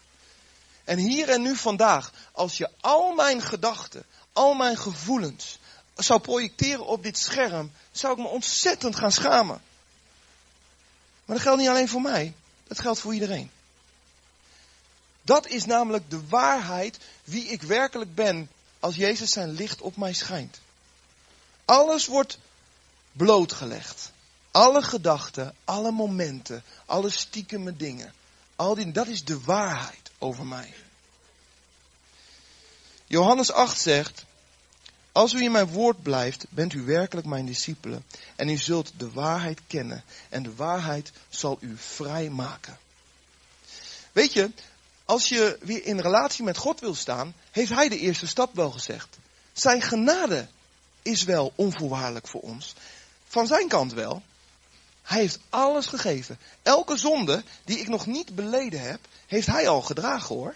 [0.83, 5.59] En hier en nu vandaag, als je al mijn gedachten, al mijn gevoelens
[5.95, 9.61] zou projecteren op dit scherm, zou ik me ontzettend gaan schamen.
[11.25, 12.33] Maar dat geldt niet alleen voor mij,
[12.67, 13.51] dat geldt voor iedereen.
[15.21, 20.13] Dat is namelijk de waarheid wie ik werkelijk ben als Jezus zijn licht op mij
[20.13, 20.59] schijnt.
[21.65, 22.37] Alles wordt
[23.11, 24.11] blootgelegd.
[24.51, 28.13] Alle gedachten, alle momenten, alle stiekeme dingen.
[28.55, 30.73] Al die, dat is de waarheid over mij.
[33.07, 34.25] Johannes 8 zegt,
[35.11, 38.05] als u in mijn woord blijft, bent u werkelijk mijn discipelen.
[38.35, 40.03] En u zult de waarheid kennen.
[40.29, 42.77] En de waarheid zal u vrij maken.
[44.11, 44.51] Weet je,
[45.05, 48.71] als je weer in relatie met God wil staan, heeft Hij de eerste stap wel
[48.71, 49.17] gezegd.
[49.53, 50.47] Zijn genade
[51.01, 52.73] is wel onvoorwaardelijk voor ons.
[53.27, 54.21] Van zijn kant wel.
[55.01, 56.39] Hij heeft alles gegeven.
[56.61, 58.99] Elke zonde die ik nog niet beleden heb,
[59.31, 60.55] heeft Hij al gedragen hoor.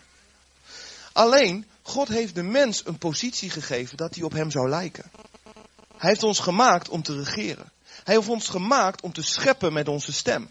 [1.11, 5.11] Alleen, God heeft de mens een positie gegeven dat hij op hem zou lijken.
[5.97, 7.71] Hij heeft ons gemaakt om te regeren.
[8.03, 10.49] Hij heeft ons gemaakt om te scheppen met onze stem.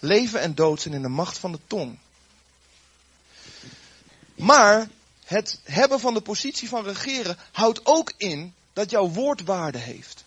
[0.00, 1.98] Leven en dood zijn in de macht van de tong.
[4.34, 4.88] Maar
[5.24, 10.24] het hebben van de positie van regeren houdt ook in dat jouw woord waarde heeft.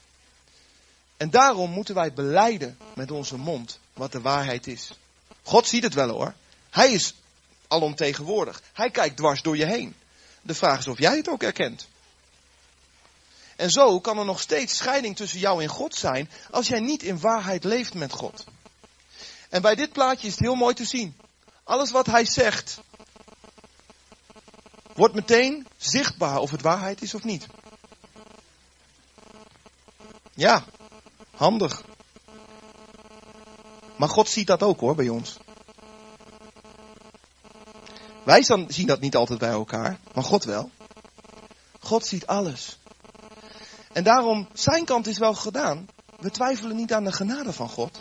[1.17, 4.91] En daarom moeten wij beleiden met onze mond wat de waarheid is.
[5.43, 6.33] God ziet het wel hoor.
[6.69, 7.13] Hij is
[7.67, 8.61] alomtegenwoordig.
[8.73, 9.95] Hij kijkt dwars door je heen.
[10.41, 11.87] De vraag is of jij het ook herkent.
[13.55, 17.03] En zo kan er nog steeds scheiding tussen jou en God zijn als jij niet
[17.03, 18.45] in waarheid leeft met God.
[19.49, 21.15] En bij dit plaatje is het heel mooi te zien.
[21.63, 22.79] Alles wat hij zegt,
[24.93, 27.47] wordt meteen zichtbaar of het waarheid is of niet.
[30.33, 30.65] Ja,
[31.35, 31.83] handig.
[34.01, 35.37] Maar God ziet dat ook hoor bij ons.
[38.23, 40.69] Wij zien dat niet altijd bij elkaar, maar God wel.
[41.79, 42.79] God ziet alles.
[43.93, 45.87] En daarom, zijn kant is wel gedaan.
[46.19, 47.99] We twijfelen niet aan de genade van God.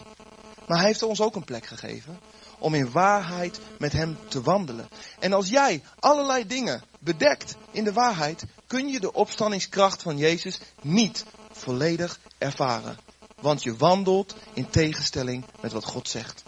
[0.67, 2.19] Maar hij heeft ons ook een plek gegeven
[2.59, 4.89] om in waarheid met hem te wandelen.
[5.19, 10.61] En als jij allerlei dingen bedekt in de waarheid, kun je de opstandingskracht van Jezus
[10.83, 13.10] niet volledig ervaren.
[13.41, 16.43] Want je wandelt in tegenstelling met wat God zegt.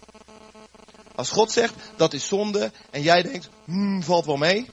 [1.14, 4.70] Als God zegt dat is zonde en jij denkt, hmm, valt wel mee.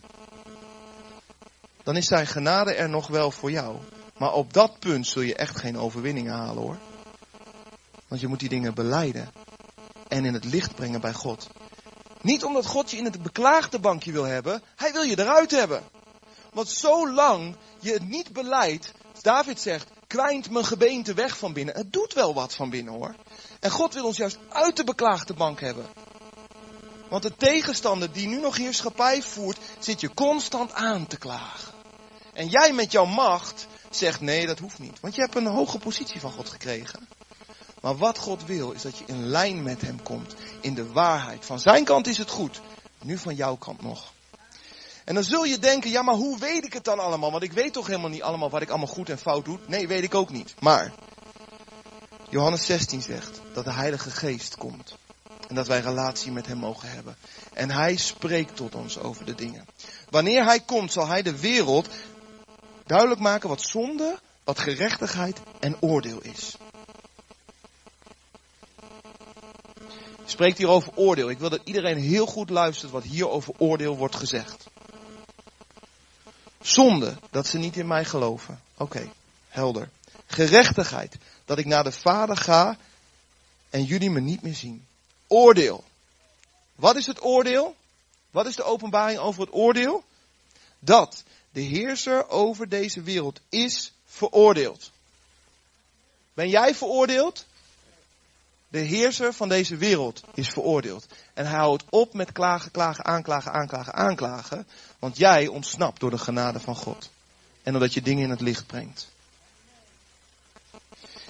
[1.83, 3.77] Dan is zijn genade er nog wel voor jou.
[4.17, 6.77] Maar op dat punt zul je echt geen overwinningen halen hoor.
[8.07, 9.31] Want je moet die dingen beleiden.
[10.07, 11.47] En in het licht brengen bij God.
[12.21, 14.63] Niet omdat God je in het beklaagde bankje wil hebben.
[14.75, 15.83] Hij wil je eruit hebben.
[16.53, 18.91] Want zolang je het niet beleidt.
[19.21, 21.75] David zegt, kwijnt mijn gebeente weg van binnen.
[21.75, 23.15] Het doet wel wat van binnen hoor.
[23.59, 25.85] En God wil ons juist uit de beklaagde bank hebben.
[27.09, 31.73] Want de tegenstander die nu nog heerschappij voert, zit je constant aan te klagen.
[32.33, 34.99] En jij met jouw macht zegt nee, dat hoeft niet.
[34.99, 37.07] Want je hebt een hoge positie van God gekregen.
[37.81, 40.35] Maar wat God wil, is dat je in lijn met Hem komt.
[40.61, 41.45] In de waarheid.
[41.45, 42.61] Van zijn kant is het goed.
[43.01, 44.11] Nu van jouw kant nog.
[45.09, 47.31] En dan zul je denken, ja maar hoe weet ik het dan allemaal?
[47.31, 49.59] Want ik weet toch helemaal niet allemaal wat ik allemaal goed en fout doe.
[49.65, 50.55] Nee, weet ik ook niet.
[50.59, 50.93] Maar,
[52.29, 54.97] Johannes 16 zegt dat de Heilige Geest komt.
[55.47, 57.15] En dat wij relatie met Hem mogen hebben.
[57.53, 59.65] En Hij spreekt tot ons over de dingen.
[60.09, 61.87] Wanneer Hij komt, zal Hij de wereld
[62.85, 66.57] duidelijk maken wat zonde, wat gerechtigheid en oordeel is.
[70.25, 71.29] Spreekt hier over oordeel.
[71.29, 74.68] Ik wil dat iedereen heel goed luistert wat hier over oordeel wordt gezegd.
[76.61, 78.61] Zonde, dat ze niet in mij geloven.
[78.77, 79.11] Oké,
[79.47, 79.89] helder.
[80.25, 82.77] Gerechtigheid, dat ik naar de Vader ga
[83.69, 84.85] en jullie me niet meer zien.
[85.27, 85.83] Oordeel.
[86.75, 87.75] Wat is het oordeel?
[88.31, 90.03] Wat is de openbaring over het oordeel?
[90.79, 94.91] Dat de heerser over deze wereld is veroordeeld.
[96.33, 97.45] Ben jij veroordeeld?
[98.67, 101.05] De heerser van deze wereld is veroordeeld.
[101.33, 104.67] En hij houdt op met klagen, klagen, aanklagen, aanklagen, aanklagen.
[104.99, 107.09] Want jij ontsnapt door de genade van God.
[107.63, 109.07] En omdat je dingen in het licht brengt.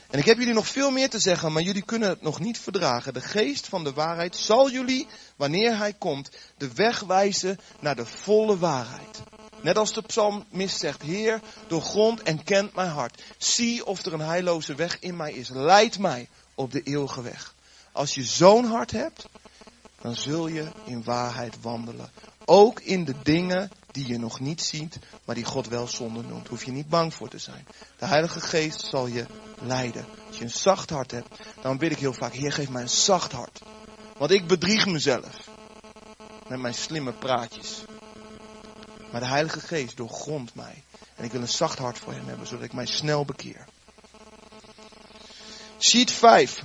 [0.09, 2.59] En ik heb jullie nog veel meer te zeggen, maar jullie kunnen het nog niet
[2.59, 3.13] verdragen.
[3.13, 8.05] De geest van de waarheid zal jullie, wanneer hij komt, de weg wijzen naar de
[8.05, 9.21] volle waarheid.
[9.61, 13.21] Net als de psalmist zegt, Heer, doorgrond en kent mijn hart.
[13.37, 15.49] Zie of er een heilloze weg in mij is.
[15.49, 17.53] Leid mij op de eeuwige weg.
[17.91, 19.25] Als je zo'n hart hebt,
[20.01, 22.11] dan zul je in waarheid wandelen.
[22.51, 26.47] Ook in de dingen die je nog niet ziet, maar die God wel zonde noemt.
[26.47, 27.67] Hoef je niet bang voor te zijn.
[27.97, 29.25] De Heilige Geest zal je
[29.61, 30.05] leiden.
[30.27, 31.27] Als je een zacht hart hebt,
[31.61, 33.61] dan bid ik heel vaak, Heer geef mij een zacht hart.
[34.17, 35.49] Want ik bedrieg mezelf.
[36.47, 37.83] Met mijn slimme praatjes.
[39.11, 40.83] Maar de Heilige Geest doorgrondt mij.
[41.15, 43.65] En ik wil een zacht hart voor hem hebben, zodat ik mij snel bekeer.
[45.79, 46.63] Sheet 5.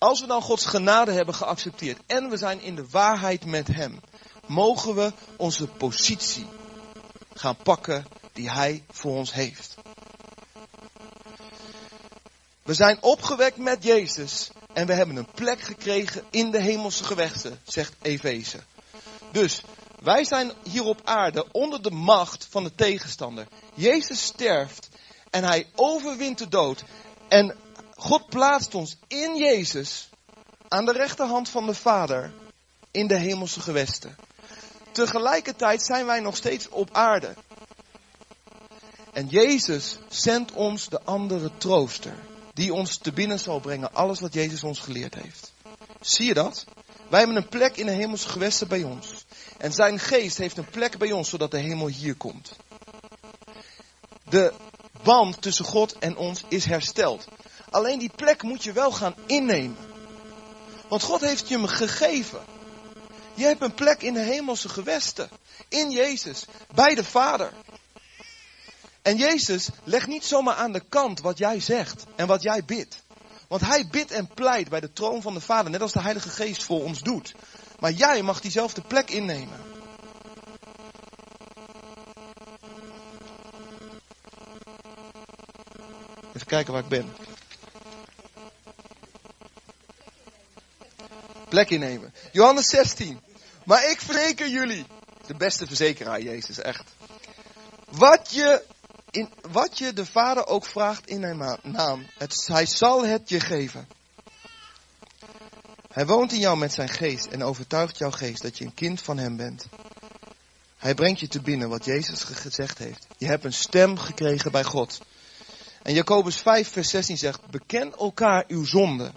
[0.00, 4.00] Als we dan Gods genade hebben geaccepteerd en we zijn in de waarheid met Hem,
[4.46, 6.46] mogen we onze positie
[7.34, 9.74] gaan pakken die Hij voor ons heeft.
[12.62, 17.60] We zijn opgewekt met Jezus en we hebben een plek gekregen in de hemelse gewesten,
[17.64, 18.58] zegt Efeze.
[19.32, 19.62] Dus
[20.02, 23.46] wij zijn hier op aarde onder de macht van de tegenstander.
[23.74, 24.88] Jezus sterft
[25.30, 26.84] en hij overwint de dood.
[27.28, 27.56] En
[28.00, 30.08] God plaatst ons in Jezus
[30.68, 32.32] aan de rechterhand van de Vader
[32.90, 34.16] in de hemelse gewesten.
[34.92, 37.34] Tegelijkertijd zijn wij nog steeds op aarde.
[39.12, 42.14] En Jezus zendt ons de andere trooster.
[42.54, 45.52] Die ons te binnen zal brengen alles wat Jezus ons geleerd heeft.
[46.00, 46.64] Zie je dat?
[47.08, 49.24] Wij hebben een plek in de hemelse gewesten bij ons.
[49.58, 52.56] En zijn geest heeft een plek bij ons zodat de hemel hier komt.
[54.28, 54.52] De
[55.02, 57.28] band tussen God en ons is hersteld.
[57.70, 59.76] Alleen die plek moet je wel gaan innemen.
[60.88, 62.40] Want God heeft je hem gegeven.
[63.34, 65.30] Je hebt een plek in de hemelse gewesten.
[65.68, 66.44] In Jezus.
[66.74, 67.52] Bij de Vader.
[69.02, 73.02] En Jezus legt niet zomaar aan de kant wat jij zegt en wat jij bidt.
[73.48, 76.28] Want hij bidt en pleit bij de troon van de Vader, net als de Heilige
[76.28, 77.34] Geest voor ons doet.
[77.78, 79.60] Maar jij mag diezelfde plek innemen.
[86.32, 87.12] Even kijken waar ik ben.
[91.50, 92.14] Plek innemen.
[92.32, 93.20] Johannes 16.
[93.64, 94.86] Maar ik verzeker jullie.
[95.26, 96.84] De beste verzekeraar, Jezus, echt.
[97.88, 98.62] Wat je,
[99.10, 103.40] in, wat je de Vader ook vraagt in mijn naam, het, hij zal het je
[103.40, 103.88] geven.
[105.92, 109.00] Hij woont in jou met zijn geest en overtuigt jouw geest dat je een kind
[109.02, 109.66] van hem bent.
[110.76, 113.06] Hij brengt je te binnen wat Jezus gezegd heeft.
[113.18, 115.00] Je hebt een stem gekregen bij God.
[115.82, 119.12] En Jacobus 5, vers 16 zegt: Beken elkaar uw zonde.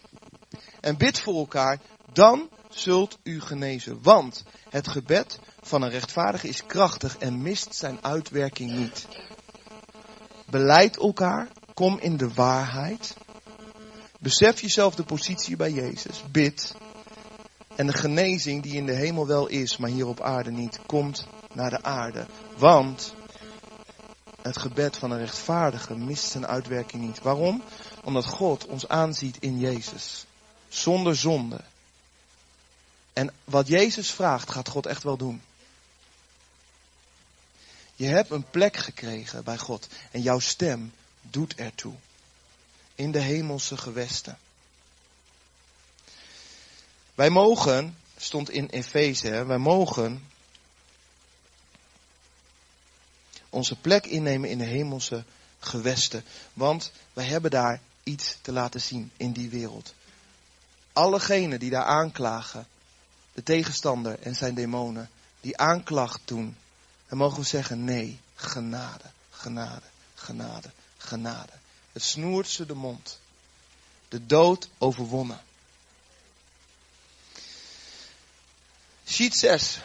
[0.79, 1.79] En bid voor elkaar,
[2.13, 3.99] dan zult u genezen.
[4.01, 9.07] Want het gebed van een rechtvaardige is krachtig en mist zijn uitwerking niet.
[10.49, 13.15] Beleid elkaar, kom in de waarheid.
[14.19, 16.23] Besef jezelf de positie bij Jezus.
[16.31, 16.75] Bid.
[17.75, 21.27] En de genezing die in de hemel wel is, maar hier op aarde niet, komt
[21.53, 22.25] naar de aarde.
[22.57, 23.13] Want
[24.41, 27.21] het gebed van een rechtvaardige mist zijn uitwerking niet.
[27.21, 27.63] Waarom?
[28.03, 30.25] Omdat God ons aanziet in Jezus.
[30.67, 31.59] Zonder zonde.
[33.13, 35.41] En wat Jezus vraagt, gaat God echt wel doen.
[37.95, 41.93] Je hebt een plek gekregen bij God en jouw stem doet ertoe.
[42.95, 44.37] In de hemelse gewesten.
[47.15, 50.27] Wij mogen, stond in Efeze, wij mogen
[53.49, 55.23] onze plek innemen in de hemelse
[55.59, 56.23] gewesten.
[56.53, 59.93] Want wij hebben daar iets te laten zien in die wereld.
[60.93, 62.67] Allegenen die daar aanklagen,
[63.33, 65.09] de tegenstander en zijn demonen,
[65.41, 66.57] die aanklacht doen,
[67.07, 71.51] dan mogen we zeggen nee, genade, genade, genade, genade.
[71.91, 73.19] Het snoert ze de mond.
[74.07, 75.41] De dood overwonnen.
[79.05, 79.79] Sheet 6.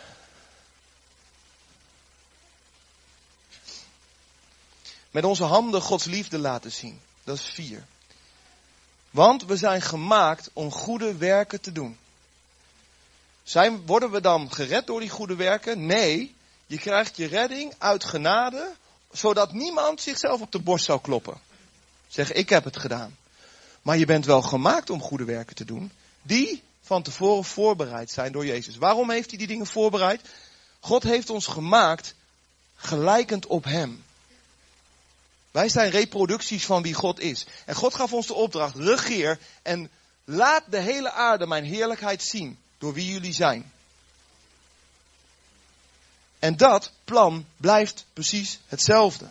[5.11, 7.01] Met onze handen Gods liefde laten zien.
[7.25, 7.87] Dat is 4.
[9.11, 11.99] Want we zijn gemaakt om goede werken te doen.
[13.49, 15.87] Zijn, worden we dan gered door die goede werken?
[15.87, 16.35] Nee,
[16.67, 18.75] je krijgt je redding uit genade,
[19.13, 21.41] zodat niemand zichzelf op de borst zou kloppen.
[22.09, 23.17] Zeg, ik heb het gedaan.
[23.83, 28.33] Maar je bent wel gemaakt om goede werken te doen, die van tevoren voorbereid zijn
[28.33, 28.77] door Jezus.
[28.77, 30.21] Waarom heeft hij die dingen voorbereid?
[30.81, 32.15] God heeft ons gemaakt
[32.77, 34.05] gelijkend op Hem.
[35.51, 37.47] Wij zijn reproducties van wie God is.
[37.65, 39.91] En God gaf ons de opdracht, regeer en
[40.25, 43.73] laat de hele aarde mijn heerlijkheid zien door wie jullie zijn.
[46.39, 49.31] En dat plan blijft precies hetzelfde.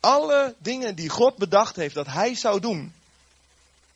[0.00, 2.92] Alle dingen die God bedacht heeft dat Hij zou doen,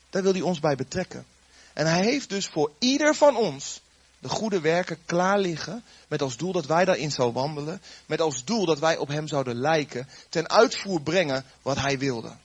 [0.09, 1.25] daar wil Hij ons bij betrekken.
[1.73, 3.81] En Hij heeft dus voor ieder van ons
[4.19, 8.43] de goede werken klaar liggen, met als doel dat wij daarin zouden wandelen, met als
[8.43, 12.35] doel dat wij op Hem zouden lijken, ten uitvoer brengen wat Hij wilde.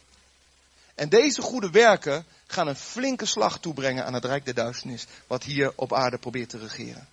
[0.95, 5.45] En deze goede werken gaan een flinke slag toebrengen aan het Rijk der Duisternis, wat
[5.45, 7.09] hier op aarde probeert te regeren.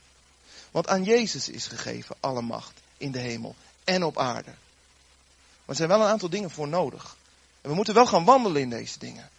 [0.71, 4.49] Want aan Jezus is gegeven alle macht in de hemel en op aarde.
[4.49, 7.15] Maar er zijn wel een aantal dingen voor nodig.
[7.61, 9.29] En we moeten wel gaan wandelen in deze dingen.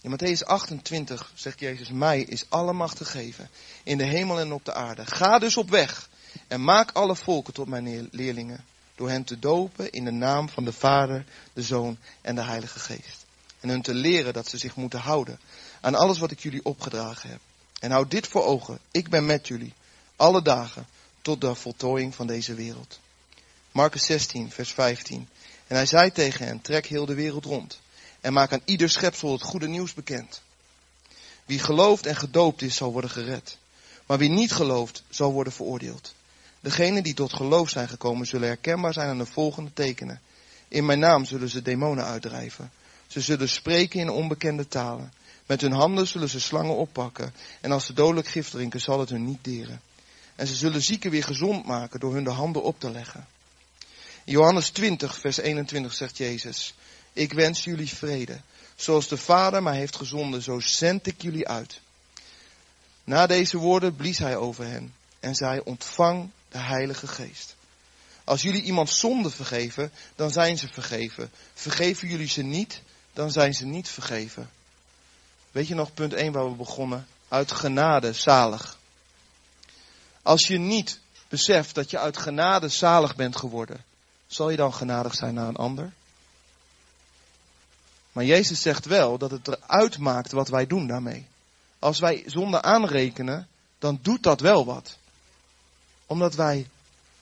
[0.00, 3.50] In Matthäus 28 zegt Jezus, mij is alle macht gegeven
[3.82, 5.06] in de hemel en op de aarde.
[5.06, 6.08] Ga dus op weg
[6.48, 10.64] en maak alle volken tot mijn leerlingen door hen te dopen in de naam van
[10.64, 13.24] de Vader, de Zoon en de Heilige Geest.
[13.60, 15.40] En hun te leren dat ze zich moeten houden
[15.80, 17.40] aan alles wat ik jullie opgedragen heb.
[17.80, 19.72] En houd dit voor ogen, ik ben met jullie,
[20.16, 20.86] alle dagen,
[21.22, 23.00] tot de voltooiing van deze wereld.
[23.72, 25.28] Marcus 16, vers 15.
[25.66, 27.78] En hij zei tegen hen, trek heel de wereld rond
[28.24, 30.42] en maak aan ieder schepsel het goede nieuws bekend.
[31.44, 33.58] Wie gelooft en gedoopt is, zal worden gered.
[34.06, 36.14] Maar wie niet gelooft, zal worden veroordeeld.
[36.64, 40.20] Degenen die tot geloof zijn gekomen zullen herkenbaar zijn aan de volgende tekenen.
[40.68, 42.70] In mijn naam zullen ze demonen uitdrijven.
[43.06, 45.12] Ze zullen spreken in onbekende talen.
[45.46, 47.34] Met hun handen zullen ze slangen oppakken.
[47.60, 49.80] En als ze dodelijk gif drinken, zal het hun niet deren.
[50.36, 53.26] En ze zullen zieken weer gezond maken door hun de handen op te leggen.
[54.24, 56.74] Johannes 20, vers 21 zegt Jezus.
[57.12, 58.40] Ik wens jullie vrede.
[58.76, 61.80] Zoals de Vader mij heeft gezonden, zo zend ik jullie uit.
[63.04, 67.54] Na deze woorden blies hij over hen en zei, ontvang de Heilige Geest.
[68.24, 71.30] Als jullie iemand zonde vergeven, dan zijn ze vergeven.
[71.54, 72.82] Vergeven jullie ze niet,
[73.12, 74.50] dan zijn ze niet vergeven.
[75.50, 77.06] Weet je nog punt 1 waar we begonnen?
[77.28, 78.78] Uit genade, zalig.
[80.22, 83.84] Als je niet beseft dat je uit genade zalig bent geworden,
[84.26, 85.92] zal je dan genadig zijn naar een ander?
[88.12, 91.26] Maar Jezus zegt wel dat het eruit maakt wat wij doen daarmee.
[91.78, 93.48] Als wij zonde aanrekenen,
[93.78, 94.96] dan doet dat wel wat.
[96.06, 96.68] Omdat wij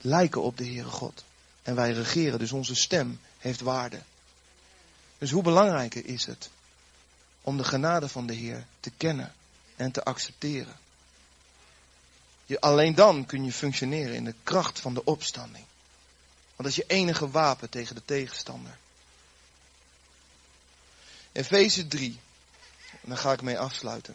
[0.00, 1.24] lijken op de Heere God.
[1.62, 4.02] En wij regeren, dus onze stem heeft waarde.
[5.18, 6.50] Dus hoe belangrijker is het
[7.40, 9.34] om de genade van de Heer te kennen
[9.76, 10.76] en te accepteren?
[12.46, 15.64] Je, alleen dan kun je functioneren in de kracht van de opstanding.
[16.56, 18.76] Want dat is je enige wapen tegen de tegenstander.
[21.32, 22.18] Efeze 3.
[22.90, 24.14] En daar ga ik mee afsluiten.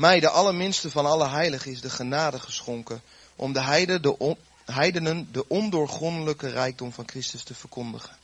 [0.00, 3.02] Mij, de allerminste van alle heiligen, is de genade geschonken
[3.36, 4.32] om de, de
[4.64, 8.16] heidenen de ondoorgrondelijke rijkdom van Christus te verkondigen.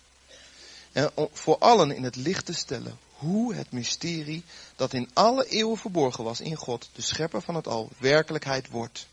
[0.93, 4.45] En voor allen in het licht te stellen hoe het mysterie
[4.77, 9.07] dat in alle eeuwen verborgen was in God, de schepper van het al, werkelijkheid wordt.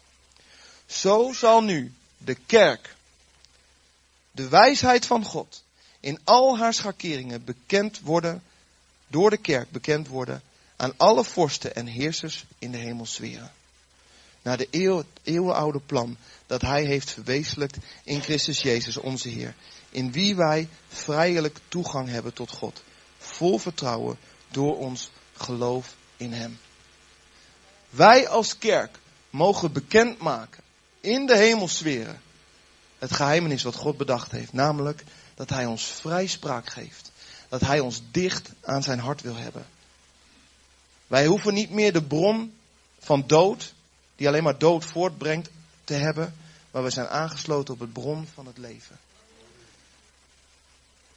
[0.85, 2.95] Zo zal nu de kerk,
[4.31, 5.63] de wijsheid van God,
[5.99, 8.43] in al haar schakeringen bekend worden,
[9.07, 10.43] door de kerk bekend worden
[10.83, 13.51] aan alle vorsten en heersers in de hemelsferen.
[14.41, 16.17] Naar de eeuw, eeuwenoude plan
[16.47, 19.55] dat hij heeft verwezenlijkt in Christus Jezus onze Heer.
[19.89, 22.83] In wie wij vrijelijk toegang hebben tot God.
[23.17, 24.17] Vol vertrouwen
[24.51, 26.59] door ons geloof in hem.
[27.89, 30.63] Wij als kerk mogen bekendmaken
[30.99, 32.21] in de hemelsferen
[32.99, 34.53] het geheimenis wat God bedacht heeft.
[34.53, 35.03] Namelijk
[35.35, 37.11] dat hij ons vrijspraak geeft.
[37.49, 39.65] Dat hij ons dicht aan zijn hart wil hebben.
[41.13, 42.53] Wij hoeven niet meer de bron
[42.99, 43.73] van dood,
[44.15, 45.49] die alleen maar dood voortbrengt,
[45.83, 46.35] te hebben.
[46.71, 48.99] Maar we zijn aangesloten op het bron van het leven.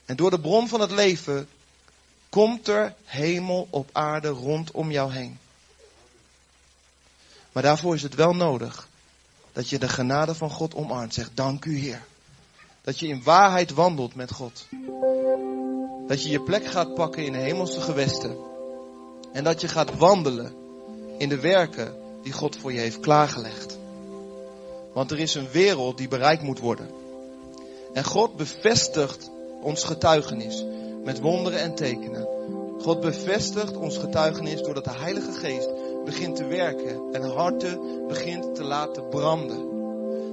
[0.05, 1.49] En door de bron van het leven
[2.29, 5.39] komt er hemel op aarde rondom jou heen.
[7.53, 8.89] Maar daarvoor is het wel nodig
[9.53, 11.15] dat je de genade van God omarmt.
[11.15, 12.05] Zegt dank u Heer.
[12.83, 14.67] Dat je in waarheid wandelt met God.
[16.09, 18.55] Dat je je plek gaat pakken in de hemelse gewesten.
[19.37, 20.53] En dat je gaat wandelen
[21.19, 23.79] in de werken die God voor je heeft klaargelegd.
[24.93, 26.89] Want er is een wereld die bereikt moet worden.
[27.93, 29.31] En God bevestigt
[29.63, 30.65] ons getuigenis
[31.05, 32.29] met wonderen en tekenen.
[32.79, 35.71] God bevestigt ons getuigenis doordat de Heilige Geest
[36.05, 39.69] begint te werken en harten begint te laten branden.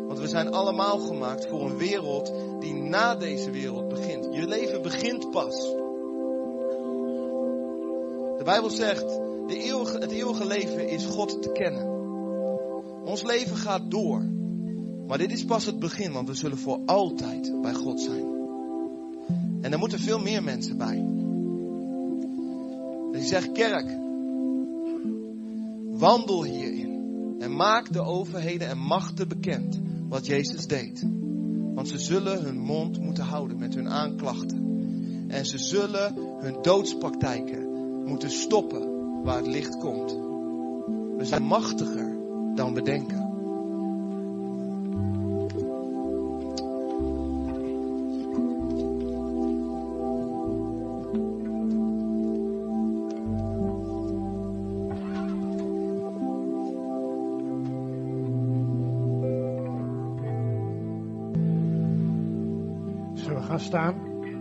[0.08, 4.28] Want we zijn allemaal gemaakt voor een wereld die na deze wereld begint.
[4.32, 5.83] Je leven begint pas.
[8.38, 9.08] De Bijbel zegt,
[9.48, 11.88] de eeuwige, het eeuwige leven is God te kennen.
[13.06, 14.24] Ons leven gaat door.
[15.08, 18.26] Maar dit is pas het begin, want we zullen voor altijd bij God zijn.
[19.62, 21.06] En er moeten veel meer mensen bij.
[23.12, 23.98] Dus ik zeg, kerk,
[25.92, 26.92] wandel hierin.
[27.40, 29.80] En maak de overheden en machten bekend
[30.10, 31.06] wat Jezus deed.
[31.74, 34.62] Want ze zullen hun mond moeten houden met hun aanklachten.
[35.28, 37.63] En ze zullen hun doodspraktijken
[38.06, 40.12] moeten stoppen waar het licht komt.
[41.18, 42.18] We zijn machtiger
[42.56, 43.24] dan we denken.
[63.64, 63.96] staan.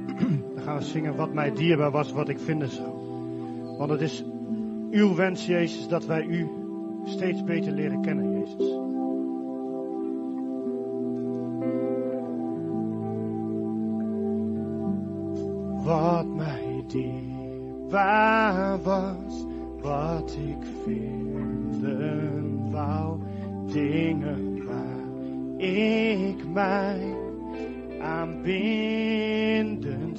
[0.55, 3.12] Dan gaan we zingen wat mij dierbaar was, wat ik vinden zou.
[3.79, 4.25] Want het is
[4.91, 6.49] uw wens, Jezus, dat wij u
[7.05, 8.81] steeds beter leren kennen, Jezus.
[15.85, 19.45] Wat mij dierbaar was,
[19.81, 23.19] wat ik vinden wou,
[23.73, 25.03] dingen waar
[25.57, 27.17] ik mij
[28.01, 29.01] aanbindend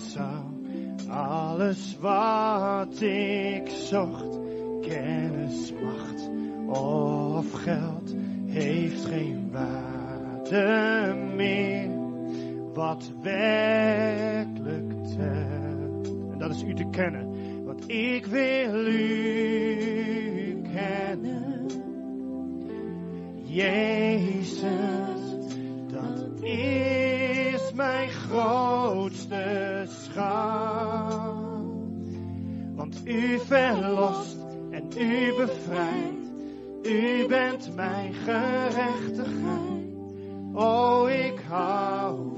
[0.01, 0.53] zou.
[1.14, 4.39] Alles wat ik zocht,
[4.82, 6.30] kennis, macht
[6.80, 11.89] of geld, heeft geen waarde meer.
[12.74, 16.07] Wat werkelijk telt.
[16.32, 17.66] En dat is u te kennen.
[17.66, 21.66] Want ik wil u kennen.
[23.43, 24.64] Jezus,
[25.88, 29.72] dat is mijn grootste
[32.76, 34.38] Want u verlost
[34.72, 36.32] en u bevrijdt.
[36.84, 39.84] U bent mijn gerechtigheid.
[40.53, 42.32] Oh, ik hou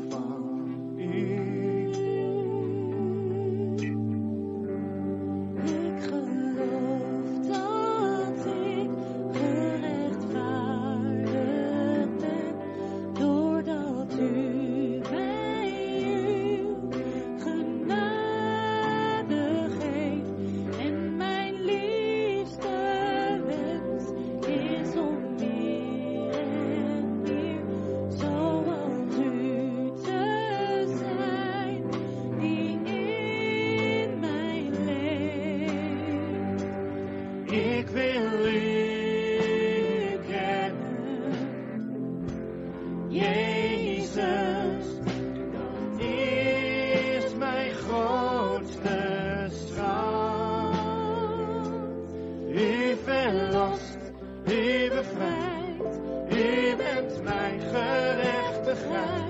[58.95, 59.24] gerechtigheid.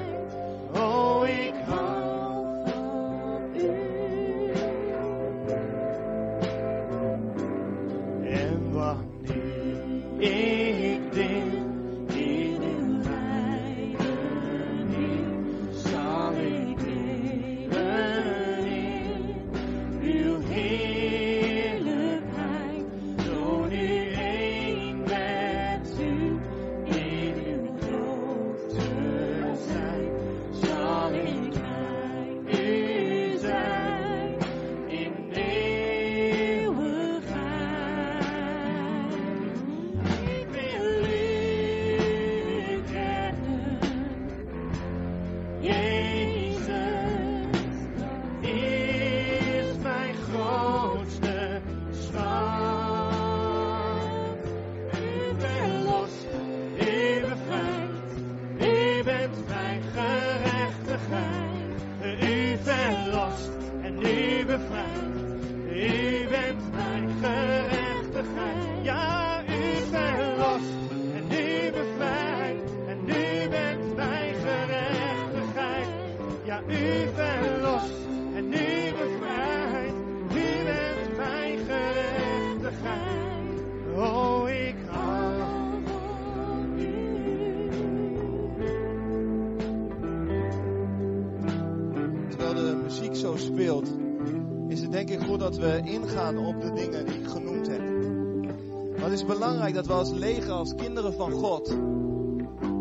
[99.75, 101.77] Dat we als leger, als kinderen van God,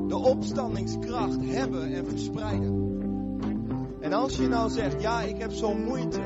[0.09, 2.83] de opstandingskracht hebben en verspreiden.
[4.01, 6.21] En als je nou zegt, ja, ik heb zo'n moeite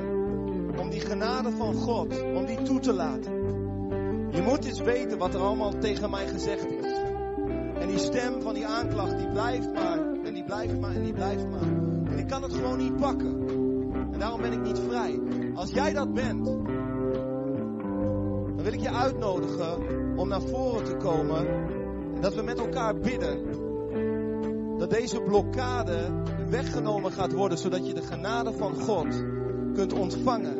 [0.80, 3.32] om die genade van God, om die toe te laten.
[4.30, 6.92] Je moet eens weten wat er allemaal tegen mij gezegd is.
[7.78, 11.12] En die stem van die aanklacht, die blijft maar, en die blijft maar, en die
[11.12, 11.68] blijft maar.
[12.10, 13.48] En ik kan het gewoon niet pakken.
[14.12, 15.20] En daarom ben ik niet vrij.
[15.54, 16.66] Als jij dat bent, dan
[18.62, 21.46] wil ik je uitnodigen om naar voren te komen.
[22.14, 23.66] En dat we met elkaar bidden.
[24.78, 29.24] Dat deze blokkade weggenomen gaat worden, zodat je de genade van God
[29.74, 30.56] kunt ontvangen.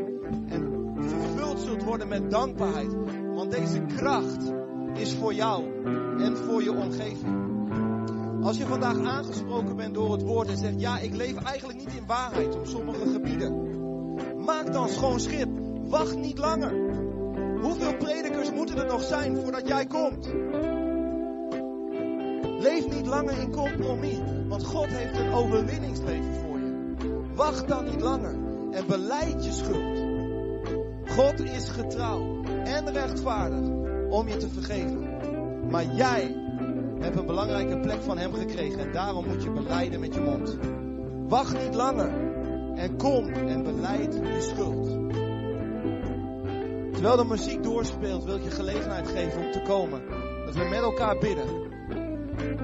[0.49, 2.97] En vervuld zult worden met dankbaarheid.
[3.35, 4.53] Want deze kracht
[4.95, 5.65] is voor jou
[6.19, 7.47] en voor je omgeving.
[8.43, 11.95] Als je vandaag aangesproken bent door het woord en zegt, ja, ik leef eigenlijk niet
[11.95, 13.67] in waarheid op sommige gebieden.
[14.45, 15.49] Maak dan schoon schip.
[15.89, 16.98] Wacht niet langer.
[17.61, 20.29] Hoeveel predikers moeten er nog zijn voordat jij komt?
[22.59, 26.85] Leef niet langer in compromis, want God heeft een overwinningsleven voor je.
[27.35, 28.35] Wacht dan niet langer
[28.71, 30.07] en beleid je schuld.
[31.11, 33.69] God is getrouw en rechtvaardig
[34.11, 35.09] om je te vergeven.
[35.71, 36.37] Maar jij
[37.01, 40.59] hebt een belangrijke plek van Hem gekregen en daarom moet je beleiden met je mond.
[41.29, 42.11] Wacht niet langer
[42.75, 45.17] en kom en beleid je schuld.
[46.99, 50.03] Terwijl de muziek doorspeelt, wil ik je gelegenheid geven om te komen.
[50.45, 51.47] Dat we met elkaar bidden.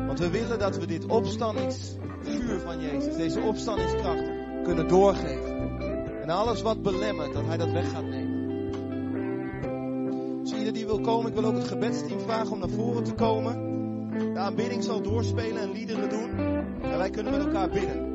[0.07, 4.23] Want we willen dat we dit opstandingsvuur van Jezus, deze opstandingskracht,
[4.63, 5.81] kunnen doorgeven.
[6.23, 8.71] En alles wat belemmert, dat Hij dat weg gaat nemen.
[10.43, 13.15] Dus ieder die wil komen, ik wil ook het gebedsteam vragen om naar voren te
[13.15, 13.73] komen.
[14.33, 16.39] De aanbidding zal doorspelen en liederen doen.
[16.83, 18.15] En wij kunnen met elkaar bidden.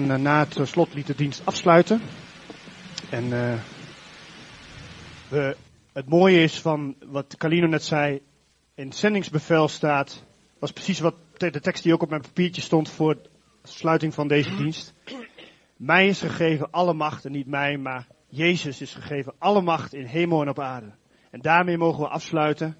[0.00, 2.00] Eh, na het eh, slotlied de dienst afsluiten.
[3.10, 3.58] En eh,
[5.92, 8.20] het mooie is van wat Calino net zei,
[8.74, 10.24] in het zendingsbevel staat,
[10.58, 13.28] was precies wat de tekst die ook op mijn papiertje stond voor de
[13.62, 14.94] sluiting van deze dienst.
[15.76, 20.04] Mij is gegeven alle macht, en niet mij, maar Jezus is gegeven alle macht in
[20.04, 20.92] hemel en op aarde.
[21.30, 22.76] En daarmee mogen we afsluiten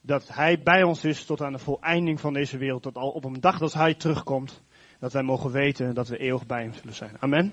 [0.00, 2.82] dat Hij bij ons is tot aan de voleinding van deze wereld.
[2.82, 4.62] Dat al op een dag dat Hij terugkomt,
[5.00, 7.16] dat wij mogen weten dat we eeuwig bij Hem zullen zijn.
[7.18, 7.52] Amen.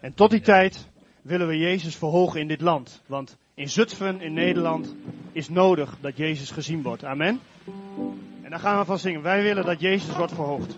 [0.00, 0.88] En tot die tijd
[1.22, 3.02] willen we Jezus verhogen in dit land.
[3.06, 4.94] Want in Zutphen, in Nederland,
[5.32, 7.04] is nodig dat Jezus gezien wordt.
[7.04, 7.40] Amen.
[8.42, 9.22] En daar gaan we van zingen.
[9.22, 10.76] Wij willen dat Jezus wordt verhoogd.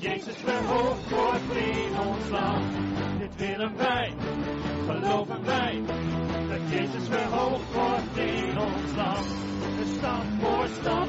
[0.00, 2.64] Jezus verhoogd wordt in ons land.
[3.18, 4.12] Dit willen wij,
[4.86, 5.82] geloven wij,
[6.48, 9.26] dat Jezus verhoogd wordt in ons land.
[9.78, 11.08] De stap voor stap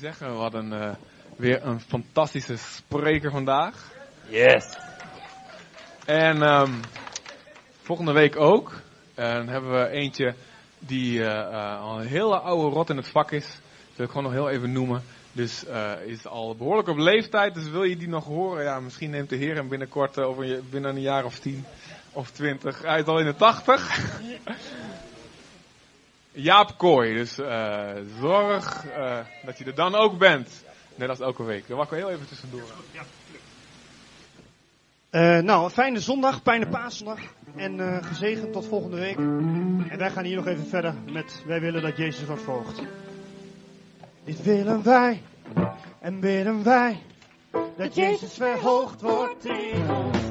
[0.00, 0.32] zeggen.
[0.32, 0.94] We hadden eh,
[1.36, 3.92] weer een fantastische spreker vandaag.
[4.28, 4.76] Yes.
[6.04, 6.72] En ehm,
[7.82, 8.80] volgende week ook.
[9.14, 10.34] En dan hebben we eentje
[10.78, 13.46] die eh, eh, al een hele oude rot in het vak is.
[13.46, 15.02] Dat wil ik gewoon nog heel even noemen.
[15.32, 15.64] Dus
[16.06, 17.54] is al behoorlijk op leeftijd.
[17.54, 18.64] Dus wil je die nog horen?
[18.64, 21.64] Ja, misschien neemt de Heer hem binnenkort over binnen een jaar of tien
[22.12, 22.82] of twintig.
[22.82, 23.98] Hij is al in de tachtig.
[26.32, 27.14] Jaap Kooi.
[27.14, 30.64] Dus eh, zorg eh, dat je er dan ook bent.
[30.94, 31.68] Net als elke week.
[31.68, 32.62] Daar wakker heel even tussendoor.
[35.10, 37.18] Eh, nou, een fijne zondag, fijne paaszondag.
[37.56, 39.16] En eh, gezegend tot volgende week.
[39.16, 42.82] En wij gaan hier nog even verder met Wij willen dat Jezus wordt verhoogd.
[44.24, 45.22] Dit willen wij
[46.00, 47.02] en bidden wij.
[47.76, 50.30] Dat Jezus verhoogd wordt in ons